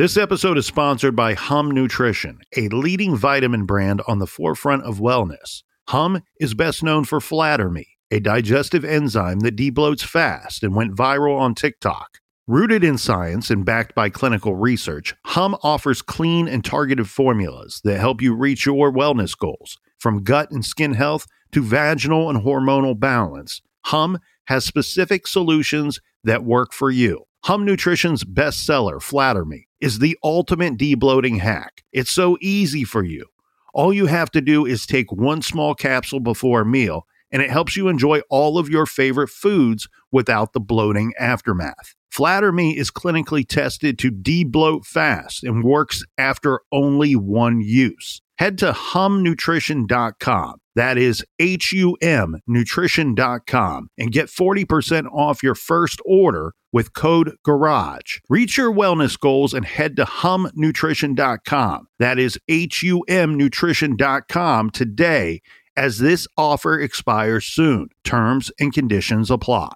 [0.00, 4.96] This episode is sponsored by Hum Nutrition, a leading vitamin brand on the forefront of
[4.96, 5.62] wellness.
[5.88, 10.96] Hum is best known for Flatter Me, a digestive enzyme that debloats fast and went
[10.96, 12.16] viral on TikTok.
[12.46, 18.00] Rooted in science and backed by clinical research, Hum offers clean and targeted formulas that
[18.00, 19.76] help you reach your wellness goals.
[19.98, 26.42] From gut and skin health to vaginal and hormonal balance, Hum has specific solutions that
[26.42, 27.26] work for you.
[27.44, 31.82] Hum Nutrition's bestseller, Flatter Me, is the ultimate debloating hack.
[31.90, 33.24] It's so easy for you.
[33.72, 37.50] All you have to do is take one small capsule before a meal, and it
[37.50, 41.94] helps you enjoy all of your favorite foods without the bloating aftermath.
[42.10, 48.20] Flatter Me is clinically tested to debloat fast and works after only one use.
[48.36, 50.59] Head to humnutrition.com.
[50.76, 57.36] That is H U M nutrition.com and get 40% off your first order with code
[57.44, 58.20] GARAGE.
[58.28, 61.88] Reach your wellness goals and head to humnutrition.com.
[61.98, 65.40] That is H U M nutrition.com today
[65.76, 67.88] as this offer expires soon.
[68.04, 69.72] Terms and conditions apply.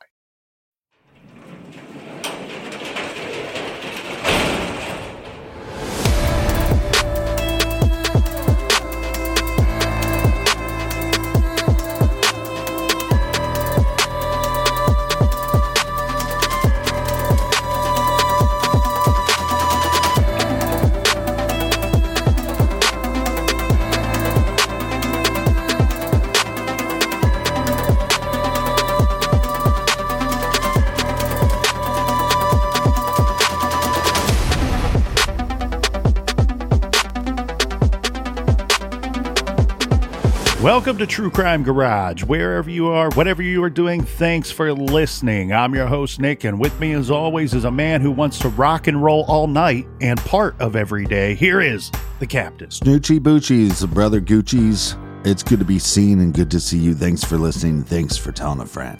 [40.85, 42.25] Welcome to True Crime Garage.
[42.25, 45.51] Wherever you are, whatever you are doing, thanks for listening.
[45.51, 48.51] I'm your host, Nick, and with me, as always, is a man who wants to
[48.51, 51.37] rock and roll all night and part of every day.
[51.37, 52.69] Here is the captain.
[52.69, 54.95] Snoochie Boochies, brother Gucci's.
[55.25, 56.93] It's good to be seen and good to see you.
[56.93, 57.83] Thanks for listening.
[57.83, 58.99] Thanks for telling a friend.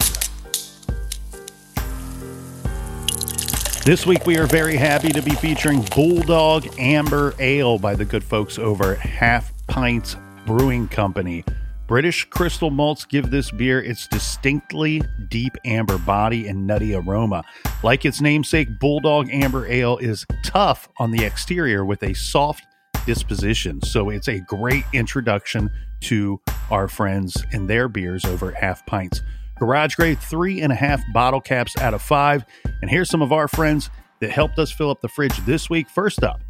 [3.85, 8.23] This week, we are very happy to be featuring Bulldog Amber Ale by the good
[8.23, 10.15] folks over Half Pints
[10.47, 11.43] Brewing Company.
[11.87, 17.43] British crystal malts give this beer its distinctly deep amber body and nutty aroma.
[17.83, 22.65] Like its namesake, Bulldog Amber Ale is tough on the exterior with a soft
[23.05, 23.81] disposition.
[23.83, 25.69] So it's a great introduction
[26.01, 26.41] to
[26.71, 29.21] our friends and their beers over Half Pints.
[29.59, 32.45] Garage grade three and a half bottle caps out of five.
[32.81, 33.91] And here's some of our friends
[34.21, 35.87] that helped us fill up the fridge this week.
[35.89, 36.41] First up,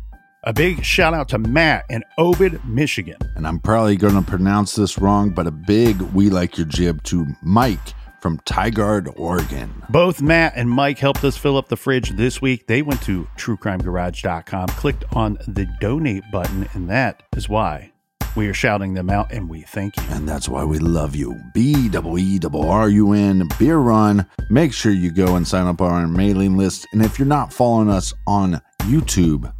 [0.45, 3.17] a big shout out to Matt in Obed, Michigan.
[3.35, 7.03] And I'm probably going to pronounce this wrong, but a big we like your jib
[7.03, 9.83] to Mike from Tigard, Oregon.
[9.89, 12.67] Both Matt and Mike helped us fill up the fridge this week.
[12.67, 17.91] They went to truecrimegarage.com, clicked on the donate button, and that is why
[18.35, 20.03] we are shouting them out and we thank you.
[20.09, 21.39] And that's why we love you.
[21.53, 24.27] B W E R U N Beer Run.
[24.50, 26.85] Make sure you go and sign up on our mailing list.
[26.94, 29.51] And if you're not following us on YouTube,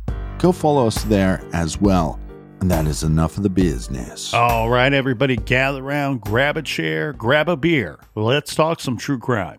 [0.46, 2.20] go follow us there as well.
[2.62, 4.32] And that is enough of the business.
[4.32, 7.98] All right, everybody, gather around, grab a chair, grab a beer.
[8.14, 9.58] Let's talk some true crime.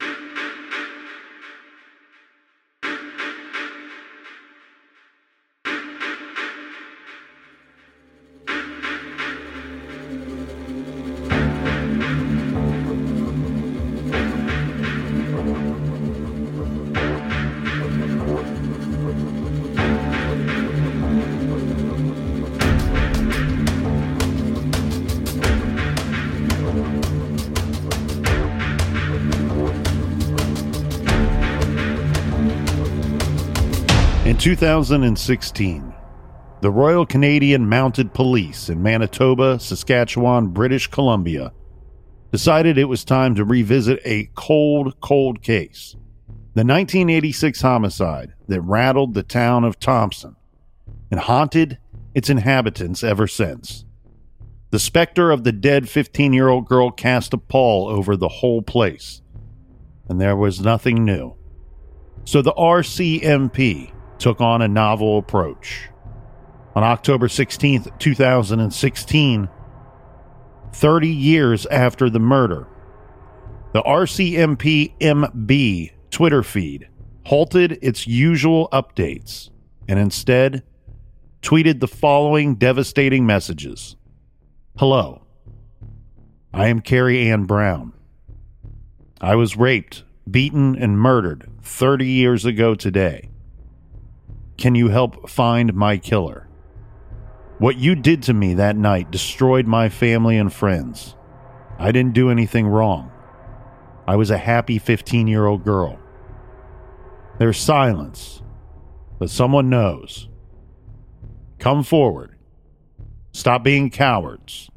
[34.47, 35.93] 2016,
[36.61, 41.53] the Royal Canadian Mounted Police in Manitoba, Saskatchewan, British Columbia
[42.31, 45.97] decided it was time to revisit a cold, cold case.
[46.55, 50.37] The 1986 homicide that rattled the town of Thompson
[51.11, 51.79] and haunted
[52.15, 53.85] its inhabitants ever since.
[54.71, 58.63] The specter of the dead 15 year old girl cast a pall over the whole
[58.63, 59.23] place,
[60.09, 61.35] and there was nothing new.
[62.25, 65.89] So the RCMP took on a novel approach.
[66.75, 69.49] On October 16th, 2016,
[70.73, 72.67] 30 years after the murder,
[73.73, 76.89] the RCMP MB Twitter feed
[77.25, 79.51] halted its usual updates
[79.89, 80.63] and instead
[81.43, 83.97] tweeted the following devastating messages
[84.79, 85.23] Hello,
[86.53, 87.93] I am Carrie Ann Brown.
[89.21, 93.31] I was raped, beaten, and murdered 30 years ago today.
[94.57, 96.49] Can you help find my killer?
[97.59, 101.15] What you did to me that night destroyed my family and friends.
[101.79, 103.11] I didn't do anything wrong.
[104.07, 105.99] I was a happy 15 year old girl.
[107.39, 108.43] There's silence,
[109.19, 110.29] but someone knows.
[111.59, 112.37] Come forward.
[113.33, 114.71] Stop being cowards.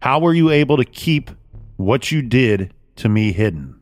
[0.00, 1.30] How were you able to keep
[1.76, 3.80] what you did to me hidden?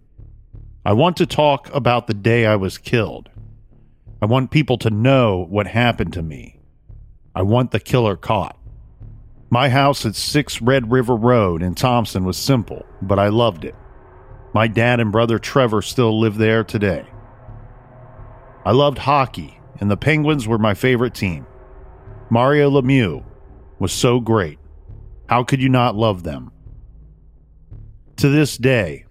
[0.84, 3.30] I want to talk about the day I was killed.
[4.22, 6.60] I want people to know what happened to me.
[7.34, 8.58] I want the killer caught.
[9.48, 13.74] My house at 6 Red River Road in Thompson was simple, but I loved it.
[14.52, 17.06] My dad and brother Trevor still live there today.
[18.64, 21.46] I loved hockey, and the Penguins were my favorite team.
[22.28, 23.24] Mario Lemieux
[23.78, 24.58] was so great.
[25.28, 26.52] How could you not love them?
[28.16, 29.06] To this day,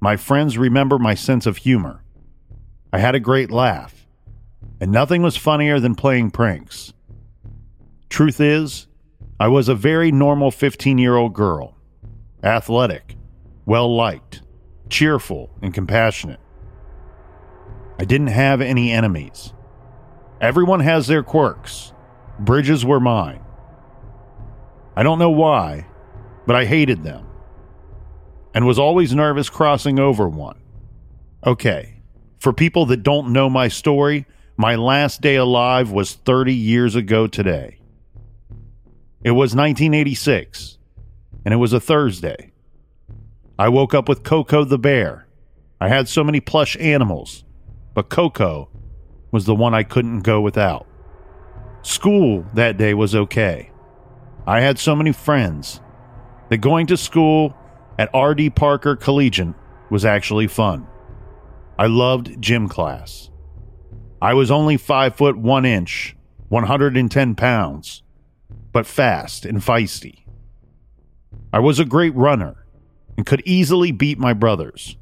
[0.00, 2.02] my friends remember my sense of humor.
[2.92, 3.99] I had a great laugh,
[4.80, 6.92] and nothing was funnier than playing pranks.
[8.08, 8.86] Truth is,
[9.38, 11.76] I was a very normal 15 year old girl,
[12.42, 13.16] athletic,
[13.66, 14.42] well liked,
[14.88, 16.40] cheerful, and compassionate.
[17.98, 19.52] I didn't have any enemies.
[20.40, 21.92] Everyone has their quirks.
[22.38, 23.44] Bridges were mine.
[24.96, 25.86] I don't know why,
[26.46, 27.26] but I hated them
[28.54, 30.58] and was always nervous crossing over one.
[31.46, 32.00] Okay,
[32.38, 34.26] for people that don't know my story,
[34.60, 37.78] my last day alive was 30 years ago today.
[39.24, 40.76] It was 1986,
[41.46, 42.52] and it was a Thursday.
[43.58, 45.26] I woke up with Coco the bear.
[45.80, 47.42] I had so many plush animals,
[47.94, 48.68] but Coco
[49.32, 50.86] was the one I couldn't go without.
[51.80, 53.70] School that day was okay.
[54.46, 55.80] I had so many friends
[56.50, 57.56] that going to school
[57.98, 58.50] at R.D.
[58.50, 59.54] Parker Collegiate
[59.90, 60.86] was actually fun.
[61.78, 63.29] I loved gym class.
[64.22, 66.16] I was only 5 foot 1 inch,
[66.48, 68.02] 110 pounds,
[68.72, 70.24] but fast and feisty.
[71.52, 72.64] I was a great runner
[73.16, 74.96] and could easily beat my brothers.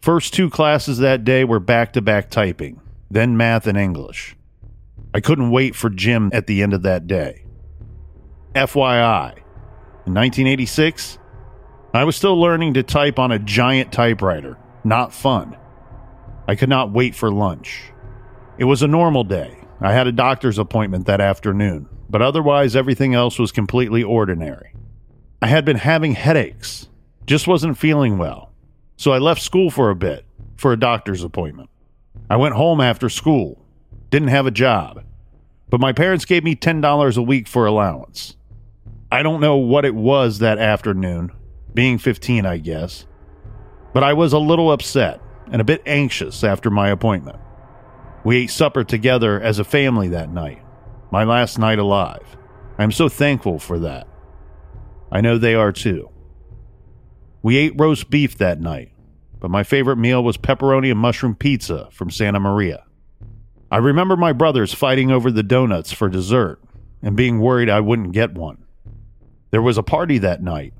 [0.00, 2.80] First two classes that day were back to back typing,
[3.10, 4.36] then math and English.
[5.14, 7.44] I couldn't wait for gym at the end of that day.
[8.54, 9.36] FYI,
[10.06, 11.18] in 1986,
[11.94, 14.56] I was still learning to type on a giant typewriter.
[14.84, 15.56] Not fun.
[16.48, 17.92] I could not wait for lunch.
[18.62, 19.58] It was a normal day.
[19.80, 24.72] I had a doctor's appointment that afternoon, but otherwise everything else was completely ordinary.
[25.42, 26.88] I had been having headaches,
[27.26, 28.52] just wasn't feeling well,
[28.96, 30.24] so I left school for a bit
[30.54, 31.70] for a doctor's appointment.
[32.30, 33.66] I went home after school,
[34.10, 35.02] didn't have a job,
[35.68, 38.36] but my parents gave me $10 a week for allowance.
[39.10, 41.32] I don't know what it was that afternoon,
[41.74, 43.06] being 15, I guess,
[43.92, 45.20] but I was a little upset
[45.50, 47.40] and a bit anxious after my appointment.
[48.24, 50.62] We ate supper together as a family that night,
[51.10, 52.36] my last night alive.
[52.78, 54.06] I am so thankful for that.
[55.10, 56.08] I know they are too.
[57.42, 58.92] We ate roast beef that night,
[59.40, 62.84] but my favorite meal was pepperoni and mushroom pizza from Santa Maria.
[63.70, 66.62] I remember my brothers fighting over the donuts for dessert
[67.02, 68.64] and being worried I wouldn't get one.
[69.50, 70.74] There was a party that night,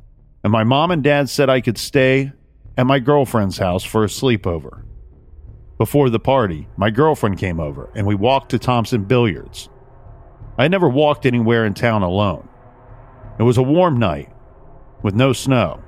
[0.45, 2.33] and my mom and dad said I could stay
[2.77, 4.85] at my girlfriend's house for a sleepover.
[5.79, 9.69] Before the party, my girlfriend came over and we walked to Thompson Billiards.
[10.59, 12.49] I had never walked anywhere in town alone.
[13.39, 14.31] It was a warm night
[15.03, 15.83] with no snow,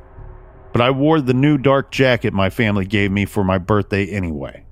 [0.72, 4.64] but I wore the new dark jacket my family gave me for my birthday anyway.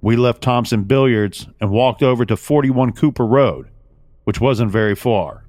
[0.00, 3.70] We left Thompson Billiards and walked over to 41 Cooper Road,
[4.24, 5.46] which wasn't very far.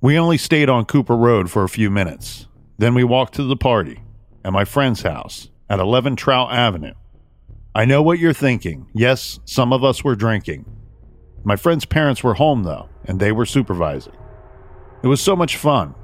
[0.00, 2.46] We only stayed on Cooper Road for a few minutes.
[2.78, 4.02] Then we walked to the party
[4.44, 6.94] at my friend's house at 11 Trout Avenue.
[7.76, 8.86] I know what you're thinking.
[8.94, 10.64] Yes, some of us were drinking.
[11.42, 14.14] My friend's parents were home, though, and they were supervising.
[15.02, 15.94] It was so much fun.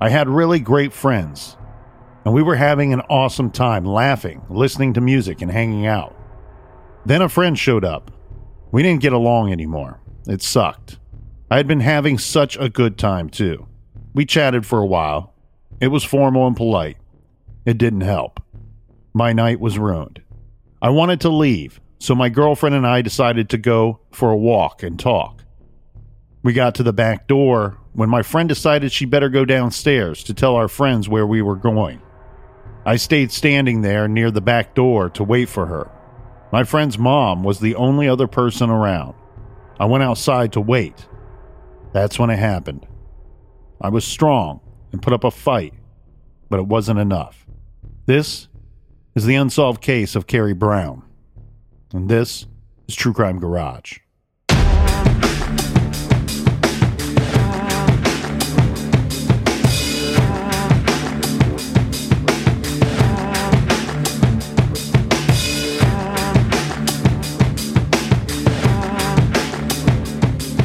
[0.00, 1.56] I had really great friends,
[2.24, 6.14] and we were having an awesome time laughing, listening to music, and hanging out.
[7.04, 8.10] Then a friend showed up.
[8.70, 10.00] We didn't get along anymore.
[10.28, 10.98] It sucked.
[11.50, 13.66] I had been having such a good time, too.
[14.14, 15.34] We chatted for a while.
[15.80, 16.98] It was formal and polite.
[17.64, 18.40] It didn't help.
[19.12, 20.22] My night was ruined.
[20.82, 24.82] I wanted to leave, So my girlfriend and I decided to go for a walk
[24.82, 25.42] and talk.
[26.42, 30.34] We got to the back door when my friend decided she better go downstairs to
[30.34, 32.00] tell our friends where we were going.
[32.84, 35.90] I stayed standing there near the back door to wait for her.
[36.52, 39.14] My friend's mom was the only other person around.
[39.80, 41.08] I went outside to wait.
[41.92, 42.86] That's when it happened.
[43.80, 44.60] I was strong
[44.92, 45.74] and put up a fight,
[46.48, 47.46] but it wasn't enough.
[48.04, 48.48] This
[49.16, 51.02] is the unsolved case of Carrie Brown.
[51.92, 52.46] And this
[52.86, 53.98] is True Crime Garage.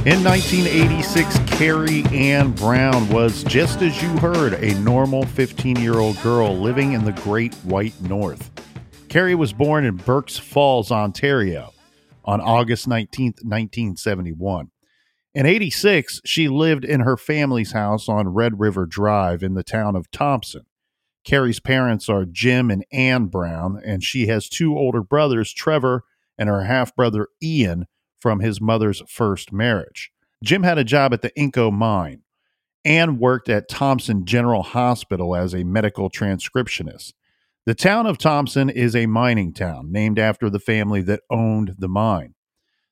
[0.04, 6.20] In 1986, Carrie Ann Brown was, just as you heard, a normal 15 year old
[6.24, 8.50] girl living in the Great White North.
[9.10, 11.72] Carrie was born in Burk's Falls, Ontario
[12.26, 14.72] on August 19, 1971.
[15.36, 19.96] In 86, she lived in her family's house on Red River Drive in the town
[19.96, 20.66] of Thompson.
[21.24, 26.06] Carrie's parents are Jim and Ann Brown, and she has two older brothers, Trevor
[26.40, 27.86] and her half brother Ian,
[28.22, 30.12] from his mother's first marriage.
[30.44, 32.22] Jim had a job at the Inco mine.
[32.86, 37.14] Ann worked at Thompson General Hospital as a medical transcriptionist.
[37.66, 41.88] The town of Thompson is a mining town named after the family that owned the
[41.88, 42.34] mine.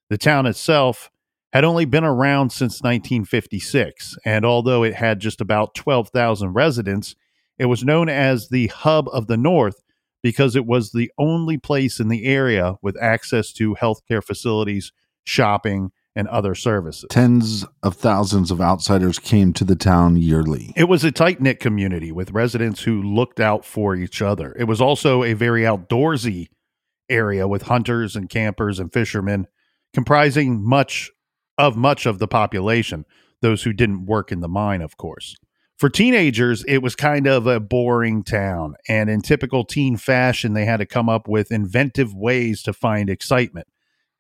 [0.10, 1.10] The town itself
[1.54, 7.16] had only been around since 1956, and although it had just about 12,000 residents,
[7.58, 9.82] it was known as the hub of the North
[10.22, 14.92] because it was the only place in the area with access to healthcare facilities
[15.30, 17.06] shopping, and other services.
[17.10, 20.74] Tens of thousands of outsiders came to the town yearly.
[20.76, 24.56] It was a tight knit community with residents who looked out for each other.
[24.60, 26.48] It was also a very outdoorsy
[27.10, 29.48] area with hunters and campers and fishermen,
[29.94, 31.12] comprising much
[31.58, 33.06] of much of the population,
[33.42, 35.36] those who didn't work in the mine, of course.
[35.78, 40.66] For teenagers, it was kind of a boring town, and in typical teen fashion, they
[40.66, 43.68] had to come up with inventive ways to find excitement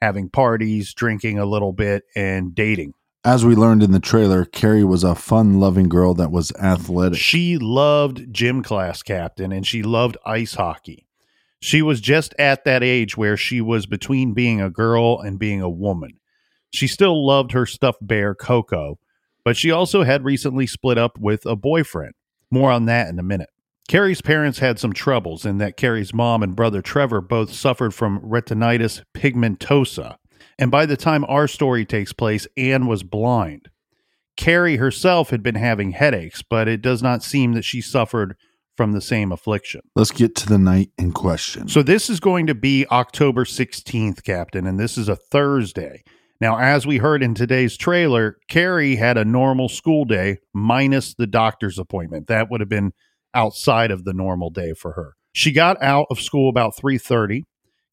[0.02, 2.94] having parties, drinking a little bit, and dating.
[3.26, 7.20] As we learned in the trailer, Carrie was a fun loving girl that was athletic.
[7.20, 11.06] She loved gym class captain and she loved ice hockey.
[11.62, 15.62] She was just at that age where she was between being a girl and being
[15.62, 16.20] a woman.
[16.72, 19.00] She still loved her stuffed bear, Coco,
[19.44, 22.14] but she also had recently split up with a boyfriend.
[22.50, 23.50] More on that in a minute.
[23.90, 28.20] Carrie's parents had some troubles in that Carrie's mom and brother Trevor both suffered from
[28.20, 30.18] retinitis pigmentosa.
[30.60, 33.72] And by the time our story takes place, Ann was blind.
[34.38, 38.36] Carrie herself had been having headaches, but it does not seem that she suffered
[38.78, 39.82] from the same affliction.
[39.96, 41.68] Let's get to the night in question.
[41.68, 46.04] So, this is going to be October 16th, Captain, and this is a Thursday.
[46.40, 51.28] Now, as we heard in today's trailer, Carrie had a normal school day minus the
[51.28, 52.28] doctor's appointment.
[52.28, 52.94] That would have been
[53.34, 55.16] outside of the normal day for her.
[55.34, 57.46] She got out of school about 3:30.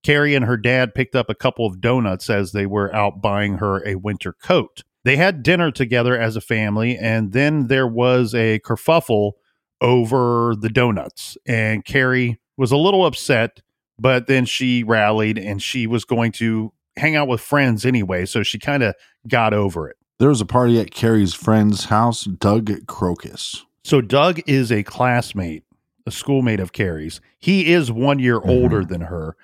[0.02, 3.58] Carrie and her dad picked up a couple of donuts as they were out buying
[3.58, 4.82] her a winter coat.
[5.04, 9.32] They had dinner together as a family and then there was a kerfuffle
[9.80, 13.60] over the donuts and Carrie was a little upset,
[13.98, 18.42] but then she rallied and she was going to hang out with friends anyway, so
[18.42, 18.94] she kind of
[19.28, 19.96] got over it.
[20.18, 23.66] There was a party at Carrie's friend's house, Doug Crocus.
[23.86, 25.62] So Doug is a classmate,
[26.06, 27.20] a schoolmate of Carrie's.
[27.38, 28.50] He is one year mm-hmm.
[28.50, 29.36] older than her,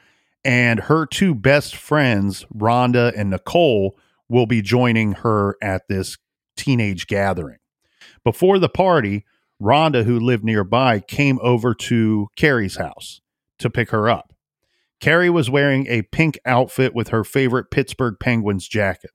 [0.44, 3.96] and her two best friends, Rhonda and Nicole,
[4.28, 6.18] will be joining her at this
[6.56, 7.58] teenage gathering.
[8.24, 9.24] Before the party,
[9.62, 13.20] Rhonda, who lived nearby, came over to Carrie's house
[13.60, 14.32] to pick her up.
[14.98, 19.12] Carrie was wearing a pink outfit with her favorite Pittsburgh Penguins jacket.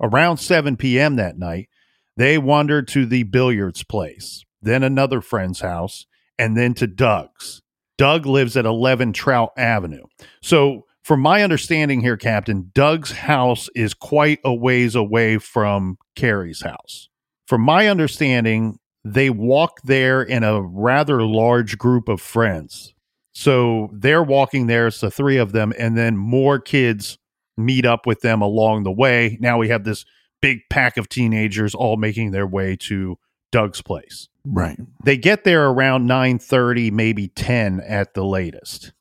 [0.00, 1.16] Around 7 p.m.
[1.16, 1.68] that night,
[2.16, 6.06] they wandered to the billiards place, then another friend's house,
[6.38, 7.62] and then to Doug's.
[7.96, 10.04] Doug lives at 11 Trout Avenue.
[10.42, 16.62] So, from my understanding here, Captain, Doug's house is quite a ways away from Carrie's
[16.62, 17.10] house.
[17.46, 22.94] From my understanding, they walk there in a rather large group of friends.
[23.32, 27.18] So they're walking there, it's the three of them, and then more kids
[27.56, 29.36] meet up with them along the way.
[29.40, 30.04] Now we have this
[30.44, 33.16] big pack of teenagers all making their way to
[33.50, 34.28] Doug's place.
[34.44, 34.78] Right.
[35.02, 38.92] They get there around 9:30, maybe 10 at the latest.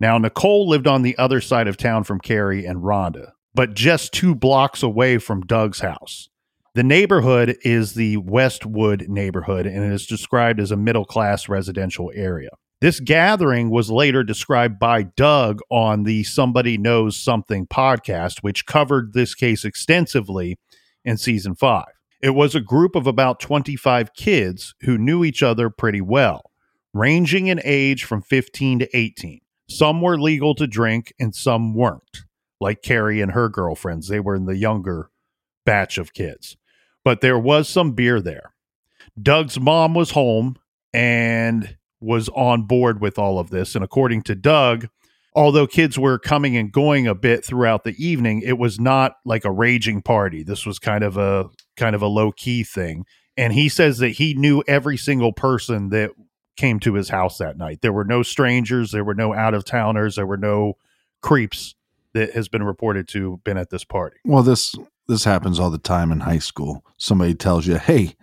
[0.00, 4.12] Now Nicole lived on the other side of town from Carrie and Rhonda, but just
[4.12, 6.30] 2 blocks away from Doug's house.
[6.74, 12.50] The neighborhood is the Westwood neighborhood and it is described as a middle-class residential area.
[12.80, 19.12] This gathering was later described by Doug on the Somebody Knows Something podcast, which covered
[19.12, 20.56] this case extensively
[21.04, 21.86] in season five.
[22.20, 26.50] It was a group of about 25 kids who knew each other pretty well,
[26.92, 29.40] ranging in age from 15 to 18.
[29.68, 32.24] Some were legal to drink and some weren't,
[32.60, 34.08] like Carrie and her girlfriends.
[34.08, 35.10] They were in the younger
[35.64, 36.56] batch of kids,
[37.04, 38.54] but there was some beer there.
[39.20, 40.56] Doug's mom was home
[40.92, 43.74] and was on board with all of this.
[43.74, 44.88] And according to Doug,
[45.38, 49.44] although kids were coming and going a bit throughout the evening, it was not like
[49.44, 50.42] a raging party.
[50.42, 53.06] This was kind of a kind of a low key thing.
[53.36, 56.10] And he says that he knew every single person that
[56.56, 57.82] came to his house that night.
[57.82, 60.74] There were no strangers, there were no out of towners, there were no
[61.22, 61.76] creeps
[62.14, 64.16] that has been reported to been at this party.
[64.24, 64.74] Well, this
[65.06, 66.84] this happens all the time in high school.
[66.96, 68.16] Somebody tells you, "Hey,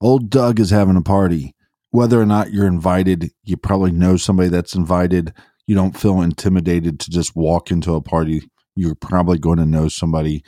[0.00, 1.54] old Doug is having a party."
[1.90, 5.34] Whether or not you're invited, you probably know somebody that's invited.
[5.66, 8.42] You don't feel intimidated to just walk into a party.
[8.76, 10.44] You're probably going to know somebody.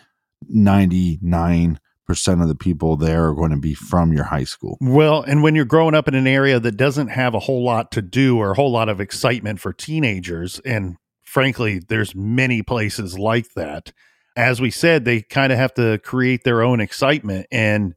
[0.55, 4.77] 99% of the people there are going to be from your high school.
[4.81, 7.91] Well, and when you're growing up in an area that doesn't have a whole lot
[7.93, 13.19] to do or a whole lot of excitement for teenagers, and frankly, there's many places
[13.19, 13.93] like that.
[14.37, 17.47] As we said, they kind of have to create their own excitement.
[17.51, 17.95] And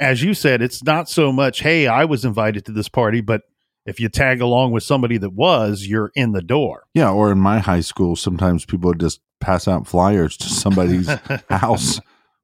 [0.00, 3.42] as you said, it's not so much, hey, I was invited to this party, but
[3.88, 6.84] if you tag along with somebody that was, you're in the door.
[6.94, 11.08] Yeah, or in my high school, sometimes people would just pass out flyers to somebody's
[11.50, 12.00] house.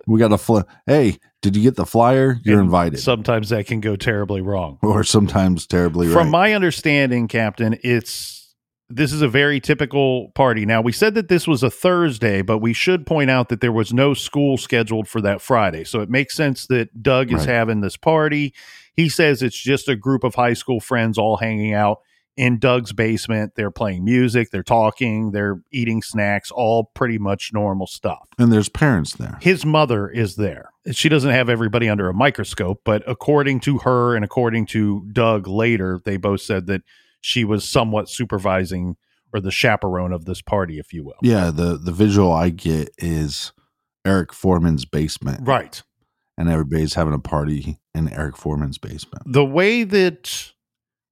[0.07, 0.63] We got a fly.
[0.87, 2.39] Hey, did you get the flyer?
[2.45, 2.99] You're And invited.
[2.99, 4.79] Sometimes that can go terribly wrong.
[4.83, 6.31] or sometimes terribly From right.
[6.49, 8.55] my understanding, Captain, it's
[8.91, 10.67] this is a very typical party.
[10.67, 13.73] Now, we said that this was a Thursday, but we should point out that there
[13.73, 15.85] was no school scheduled for that Friday.
[15.85, 17.49] So it makes sense that Doug is Right.
[17.49, 18.53] having this party.
[18.97, 21.99] He says it's just a group of high school friends all hanging out
[22.37, 23.53] in Doug's basement.
[23.55, 28.29] They're playing music, they're talking, they're eating snacks, all pretty much normal stuff.
[28.39, 29.39] and there's parents there.
[29.41, 30.71] His mother is there.
[30.93, 35.47] She doesn't have everybody under a microscope, but according to her and according to Doug
[35.47, 36.83] later, they both said that
[37.21, 38.97] she was somewhat supervising
[39.33, 41.15] or the chaperone of this party, if you will.
[41.23, 43.53] Yeah, the the visual I get is
[44.05, 45.83] Eric Forman's basement, Right.
[46.37, 49.23] And everybody's having a party in Eric Forman's basement.
[49.27, 50.53] The way that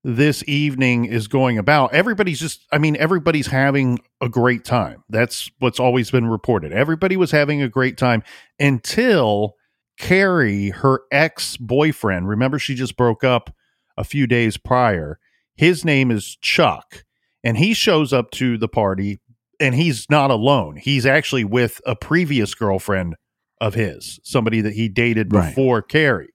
[0.04, 5.04] this evening is going about, everybody's just, I mean, everybody's having a great time.
[5.08, 6.72] That's what's always been reported.
[6.72, 8.24] Everybody was having a great time
[8.58, 9.54] until
[9.98, 13.54] Carrie, her ex boyfriend, remember she just broke up
[13.96, 15.20] a few days prior.
[15.54, 17.04] His name is Chuck,
[17.44, 19.20] and he shows up to the party
[19.60, 20.76] and he's not alone.
[20.76, 23.14] He's actually with a previous girlfriend
[23.62, 25.48] of his, somebody that he dated Right.
[25.48, 26.34] before Carrie.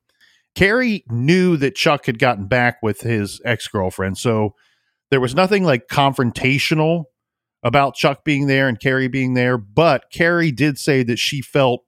[0.55, 4.17] Carrie knew that Chuck had gotten back with his ex girlfriend.
[4.17, 4.55] So
[5.11, 7.03] there was nothing like confrontational
[7.61, 9.57] about Chuck being there and Carrie being there.
[9.57, 11.83] But Carrie did say that she felt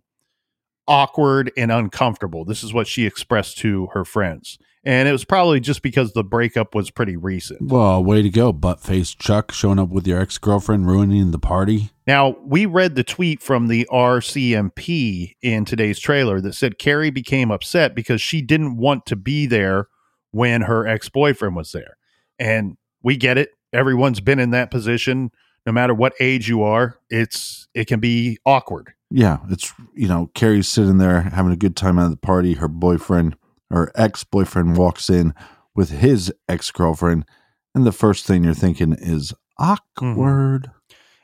[0.87, 2.43] awkward and uncomfortable.
[2.43, 4.57] This is what she expressed to her friends.
[4.85, 7.61] And it was probably just because the breakup was pretty recent.
[7.61, 11.39] Well, way to go, butt faced Chuck, showing up with your ex girlfriend, ruining the
[11.39, 11.89] party.
[12.07, 17.51] Now, we read the tweet from the RCMP in today's trailer that said Carrie became
[17.51, 19.87] upset because she didn't want to be there
[20.31, 21.97] when her ex boyfriend was there.
[22.37, 23.51] And we get it.
[23.73, 25.31] Everyone's been in that position.
[25.65, 28.93] No matter what age you are, it's it can be awkward.
[29.11, 32.53] Yeah, it's you know Carrie's sitting there having a good time at the party.
[32.53, 33.35] Her boyfriend,
[33.69, 35.33] her ex boyfriend, walks in
[35.75, 37.25] with his ex girlfriend,
[37.73, 40.15] and the first thing you're thinking is mm-hmm.
[40.15, 40.71] awkward.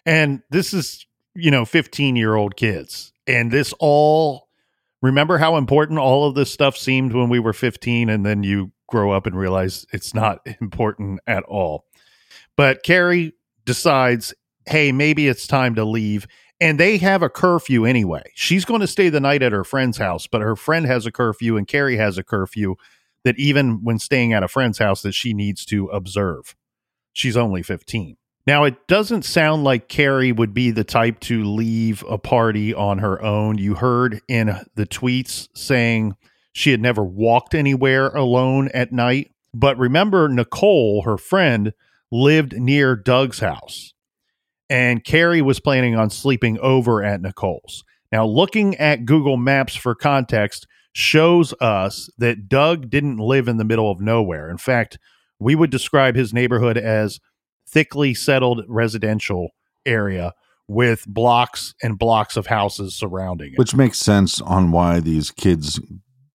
[0.06, 3.12] And this is, you know, 15 year old kids.
[3.28, 4.48] And this all,
[5.02, 8.72] remember how important all of this stuff seemed when we were 15, and then you
[8.88, 11.86] grow up and realize it's not important at all.
[12.56, 13.34] But Carrie
[13.66, 14.34] decides,
[14.68, 16.28] hey, maybe it's time to leave.
[16.62, 18.32] And they have a curfew anyway.
[18.34, 21.12] She's going to stay the night at her friend's house, but her friend has a
[21.12, 22.76] curfew and Carrie has a curfew
[23.26, 26.56] that even when staying at a friend's house that she needs to observe.
[27.12, 28.16] She's only 15.
[28.48, 33.00] Now, it doesn't sound like Carrie would be the type to leave a party on
[33.00, 33.58] her own.
[33.58, 36.16] You heard in the tweets saying
[36.54, 39.32] she had never walked anywhere alone at night.
[39.52, 41.74] But remember, Nicole, her friend,
[42.12, 43.95] lived near Doug's house,
[44.70, 47.84] and Carrie was planning on sleeping over at Nicole's.
[48.12, 53.66] Now, looking at Google Maps for context shows us that Doug didn't live in the
[53.66, 54.50] middle of nowhere.
[54.50, 54.98] In fact,
[55.40, 57.20] we would describe his neighborhood as
[57.68, 59.50] thickly settled residential
[59.86, 60.34] area
[60.68, 63.60] with blocks and blocks of houses surrounding it.
[63.60, 65.80] Which makes sense on why these kids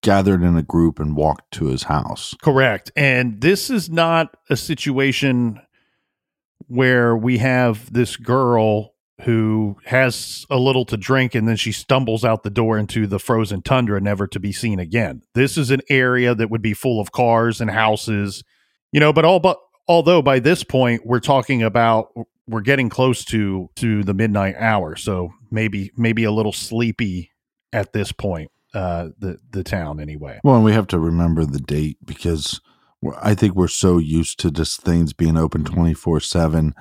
[0.01, 2.35] gathered in a group and walked to his house.
[2.41, 2.91] Correct.
[2.95, 5.61] And this is not a situation
[6.69, 12.23] where we have this girl who has a little to drink and then she stumbles
[12.23, 15.21] out the door into the frozen tundra never to be seen again.
[15.33, 18.43] This is an area that would be full of cars and houses,
[18.91, 22.13] you know, but all but although by this point we're talking about
[22.47, 27.31] we're getting close to to the midnight hour, so maybe maybe a little sleepy
[27.73, 30.39] at this point uh the the town anyway.
[30.43, 32.61] Well, and we have to remember the date because
[33.21, 35.75] I think we're so used to just things being open mm-hmm.
[35.75, 36.73] 24 7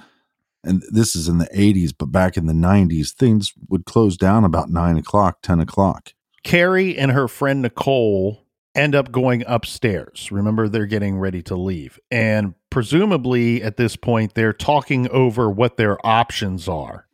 [0.65, 4.45] and this is in the 80s, but back in the 90s, things would close down
[4.45, 6.13] about nine o'clock, 10 o'clock.
[6.43, 10.31] Carrie and her friend Nicole end up going upstairs.
[10.31, 11.99] Remember, they're getting ready to leave.
[12.11, 17.07] And presumably at this point, they're talking over what their options are.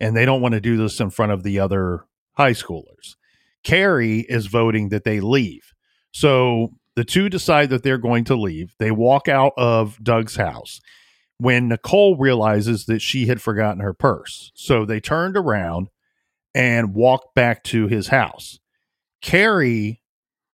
[0.00, 3.16] And they don't want to do this in front of the other high schoolers.
[3.64, 5.72] Carrie is voting that they leave.
[6.12, 8.74] So the two decide that they're going to leave.
[8.80, 10.80] They walk out of Doug's house
[11.38, 14.50] when Nicole realizes that she had forgotten her purse.
[14.56, 15.90] So they turned around
[16.56, 18.58] and walked back to his house.
[19.22, 20.02] Carrie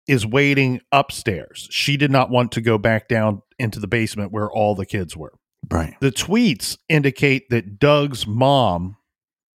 [0.06, 1.66] is waiting upstairs.
[1.70, 5.16] She did not want to go back down into the basement where all the kids
[5.16, 5.32] were.
[5.70, 5.94] Right.
[6.00, 8.98] The tweets indicate that Doug's mom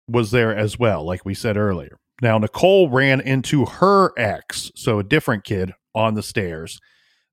[0.07, 1.99] was there as well, like we said earlier.
[2.22, 6.78] Now, Nicole ran into her ex, so a different kid, on the stairs.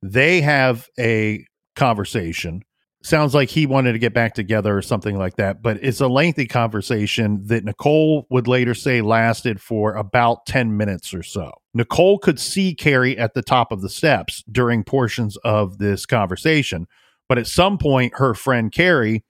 [0.02, 1.46] They have a
[1.76, 2.64] conversation
[3.04, 5.62] sounds like he wanted to get back together or something like that.
[5.62, 11.14] But it's a lengthy conversation that Nicole would later say lasted for about 10 minutes
[11.14, 11.52] or so.
[11.74, 16.88] Nicole could see Carrie at the top of the steps during portions of this conversation,
[17.28, 19.24] but at some point, her friend Carrie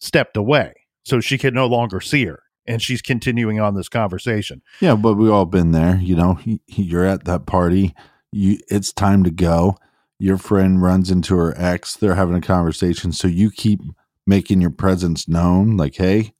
[0.00, 0.72] stepped away
[1.04, 2.42] so she could no longer see her.
[2.66, 4.62] And she's continuing on this conversation.
[4.80, 5.96] Yeah, but we've all been there.
[5.96, 7.94] You know, you're at that party.
[8.32, 9.76] You, it's time to go.
[10.18, 11.96] Your friend runs into her ex.
[11.96, 13.12] They're having a conversation.
[13.12, 13.80] So you keep
[14.26, 16.32] making your presence known like hey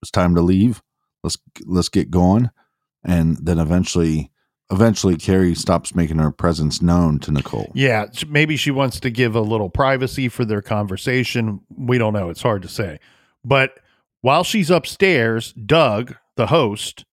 [0.00, 0.82] it's time to leave.
[1.22, 2.50] Let's let's get going.
[3.02, 4.30] And then eventually
[4.70, 7.72] eventually carrie stops making her presence known to nicole.
[7.74, 11.60] Yeah maybe she wants to give a little privacy for their conversation.
[11.76, 12.30] We don't know.
[12.30, 12.98] It's hard to say.
[13.44, 13.80] But
[14.20, 17.04] while she's upstairs doug the host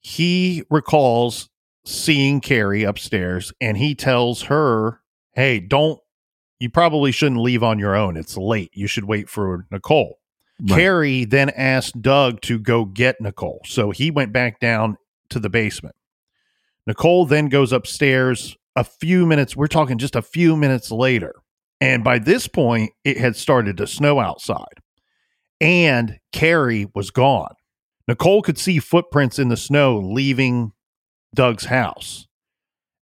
[0.00, 1.48] he recalls
[1.84, 5.02] seeing carrie upstairs and he tells her
[5.34, 5.98] hey, don't,
[6.60, 8.16] you probably shouldn't leave on your own.
[8.16, 8.70] It's late.
[8.74, 10.18] You should wait for Nicole.
[10.60, 10.76] Right.
[10.76, 13.62] Carrie then asked Doug to go get Nicole.
[13.64, 14.96] So he went back down
[15.30, 15.96] to the basement.
[16.86, 19.56] Nicole then goes upstairs a few minutes.
[19.56, 21.34] We're talking just a few minutes later.
[21.80, 24.80] And by this point, it had started to snow outside.
[25.60, 27.54] And Carrie was gone.
[28.06, 30.72] Nicole could see footprints in the snow leaving
[31.34, 32.26] Doug's house.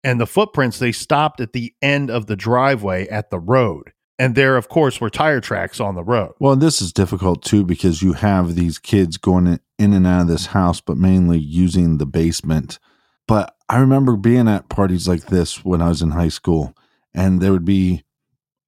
[0.04, 3.92] And the footprints they stopped at the end of the driveway at the road.
[4.18, 6.34] And there of course were tire tracks on the road.
[6.40, 10.28] Well this is difficult too because you have these kids going in and out of
[10.28, 12.80] this house but mainly using the basement.
[13.28, 16.74] But i remember being at parties like this when i was in high school
[17.14, 18.04] and there would be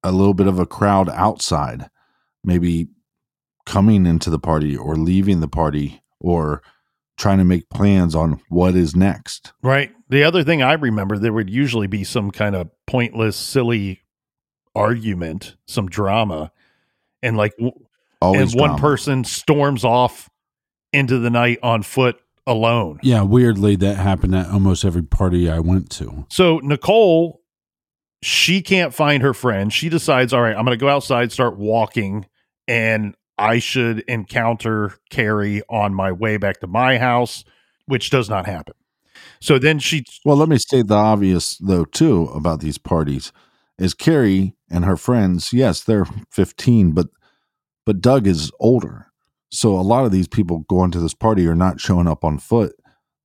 [0.02, 1.90] a little bit of a crowd outside
[2.44, 2.88] maybe
[3.66, 6.62] coming into the party or leaving the party or
[7.22, 9.52] trying to make plans on what is next.
[9.62, 9.92] Right.
[10.08, 14.02] The other thing I remember, there would usually be some kind of pointless, silly
[14.74, 16.50] argument, some drama,
[17.22, 17.54] and like,
[18.20, 18.72] Always and drama.
[18.72, 20.28] one person storms off
[20.92, 22.98] into the night on foot alone.
[23.04, 26.26] Yeah, weirdly, that happened at almost every party I went to.
[26.28, 27.40] So Nicole,
[28.20, 29.72] she can't find her friend.
[29.72, 32.26] She decides, all right, I'm going to go outside, start walking,
[32.66, 37.44] and I should encounter Carrie on my way back to my house,
[37.86, 38.74] which does not happen.
[39.40, 40.04] So then she.
[40.24, 43.32] Well, let me state the obvious, though, too, about these parties
[43.78, 47.08] is Carrie and her friends, yes, they're 15, but
[47.84, 49.08] but Doug is older.
[49.50, 52.38] So a lot of these people going to this party are not showing up on
[52.38, 52.72] foot.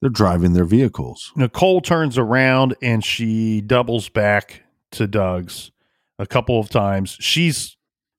[0.01, 1.31] They're driving their vehicles.
[1.35, 5.71] Nicole turns around and she doubles back to Doug's
[6.19, 7.17] a couple of times.
[7.19, 7.76] She's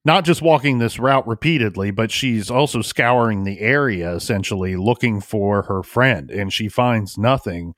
[0.08, 5.64] not just walking this route repeatedly, but she's also scouring the area essentially looking for
[5.64, 7.74] her friend, and she finds nothing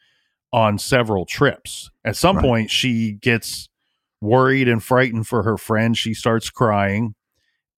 [0.53, 1.91] on several trips.
[2.05, 2.45] At some right.
[2.45, 3.69] point, she gets
[4.21, 5.99] worried and frightened for her friend.
[5.99, 7.17] She starts crying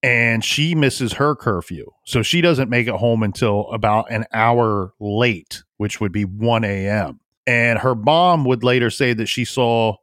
[0.03, 1.87] and she misses her curfew.
[2.05, 6.63] So she doesn't make it home until about an hour late, which would be 1
[6.65, 7.21] a.m.
[7.47, 9.95] And her mom would later say that she saw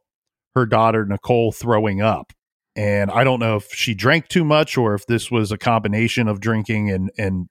[0.56, 2.32] her daughter, Nicole, throwing up
[2.76, 6.28] and I don't know if she drank too much or if this was a combination
[6.28, 7.48] of drinking and and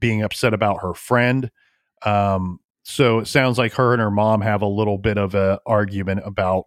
[0.00, 1.50] being upset about her friend.
[2.02, 5.60] Um, So it sounds like her and her mom have a little bit of a
[5.66, 6.64] argument about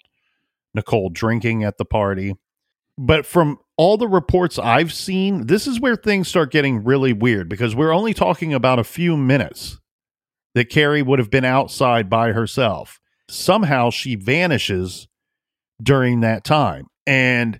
[0.76, 2.36] Nicole drinking at the party.
[2.98, 7.50] But from all the reports I've seen, this is where things start getting really weird
[7.50, 9.80] because we're only talking about a few minutes
[10.54, 13.00] that Carrie would have been outside by herself.
[13.30, 15.08] Somehow she vanishes
[15.82, 16.86] during that time.
[17.06, 17.60] And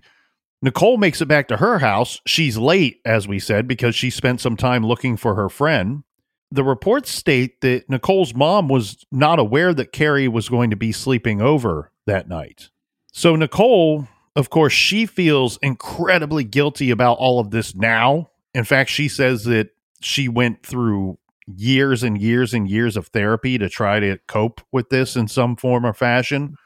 [0.62, 2.20] Nicole makes it back to her house.
[2.26, 6.04] She's late, as we said, because she spent some time looking for her friend.
[6.50, 10.92] The reports state that Nicole's mom was not aware that Carrie was going to be
[10.92, 12.70] sleeping over that night.
[13.12, 18.30] So, Nicole, of course, she feels incredibly guilty about all of this now.
[18.54, 23.58] In fact, she says that she went through years and years and years of therapy
[23.58, 26.56] to try to cope with this in some form or fashion.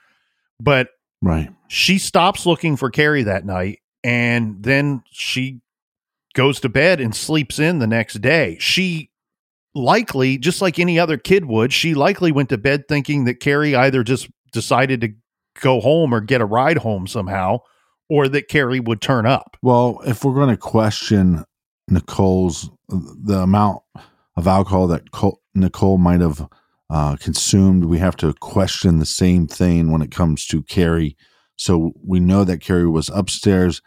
[0.60, 0.88] But
[1.22, 1.50] Right.
[1.68, 5.61] she stops looking for Carrie that night and then she
[6.35, 8.57] goes to bed and sleeps in the next day.
[8.61, 9.11] She
[9.74, 13.74] likely, just like any other kid would, she likely went to bed thinking that Carrie
[13.74, 15.14] either just decided to
[15.61, 17.59] go home or get a ride home somehow
[18.09, 19.57] or that Carrie would turn up.
[19.62, 21.44] Well, if we're going to question
[21.88, 23.83] Nicole's the amount
[24.37, 25.05] of alcohol that
[25.55, 26.46] Nicole might have
[26.90, 31.16] uh, consumed, we have to question the same thing when it comes to Carrie.
[31.57, 33.83] So we know that Carrie was upstairs,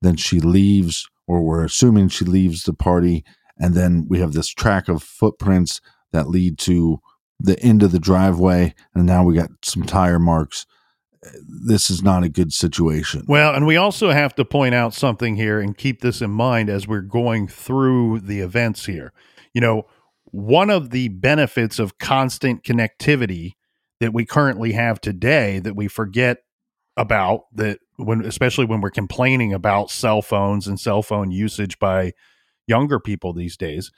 [0.00, 3.24] then she leaves, or we're assuming she leaves the party,
[3.58, 5.80] and then we have this track of footprints
[6.12, 7.00] that lead to
[7.40, 10.66] the end of the driveway, and now we got some tire marks.
[11.66, 13.24] This is not a good situation.
[13.26, 16.70] Well, and we also have to point out something here and keep this in mind
[16.70, 19.12] as we're going through the events here.
[19.52, 19.86] You know,
[20.32, 23.52] one of the benefits of constant connectivity
[24.00, 26.38] that we currently have today that we forget
[26.96, 32.12] about that when especially when we're complaining about cell phones and cell phone usage by
[32.66, 33.90] younger people these days.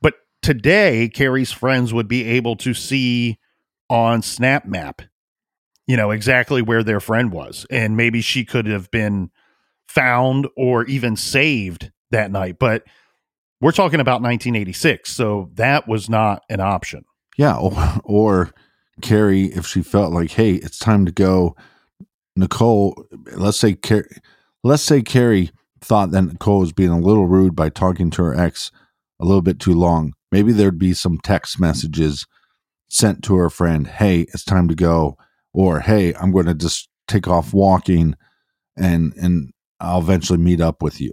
[0.00, 3.38] But today, Carrie's friends would be able to see
[3.88, 5.02] on Snap Map,
[5.86, 7.66] you know, exactly where their friend was.
[7.70, 9.30] And maybe she could have been
[9.88, 12.58] found or even saved that night.
[12.58, 12.84] But
[13.60, 15.10] we're talking about 1986.
[15.10, 17.04] So that was not an option.
[17.36, 17.72] Yeah, or,
[18.04, 18.50] or
[19.02, 21.56] Carrie, if she felt like, hey, it's time to go.
[22.36, 24.08] Nicole, let's say, Car-
[24.62, 28.38] let's say Carrie thought that Nicole was being a little rude by talking to her
[28.38, 28.70] ex
[29.18, 30.14] a little bit too long.
[30.32, 32.26] Maybe there'd be some text messages
[32.88, 35.16] sent to her friend, hey, it's time to go,
[35.52, 38.14] or hey, I'm going to just take off walking,
[38.76, 41.12] and and I'll eventually meet up with you.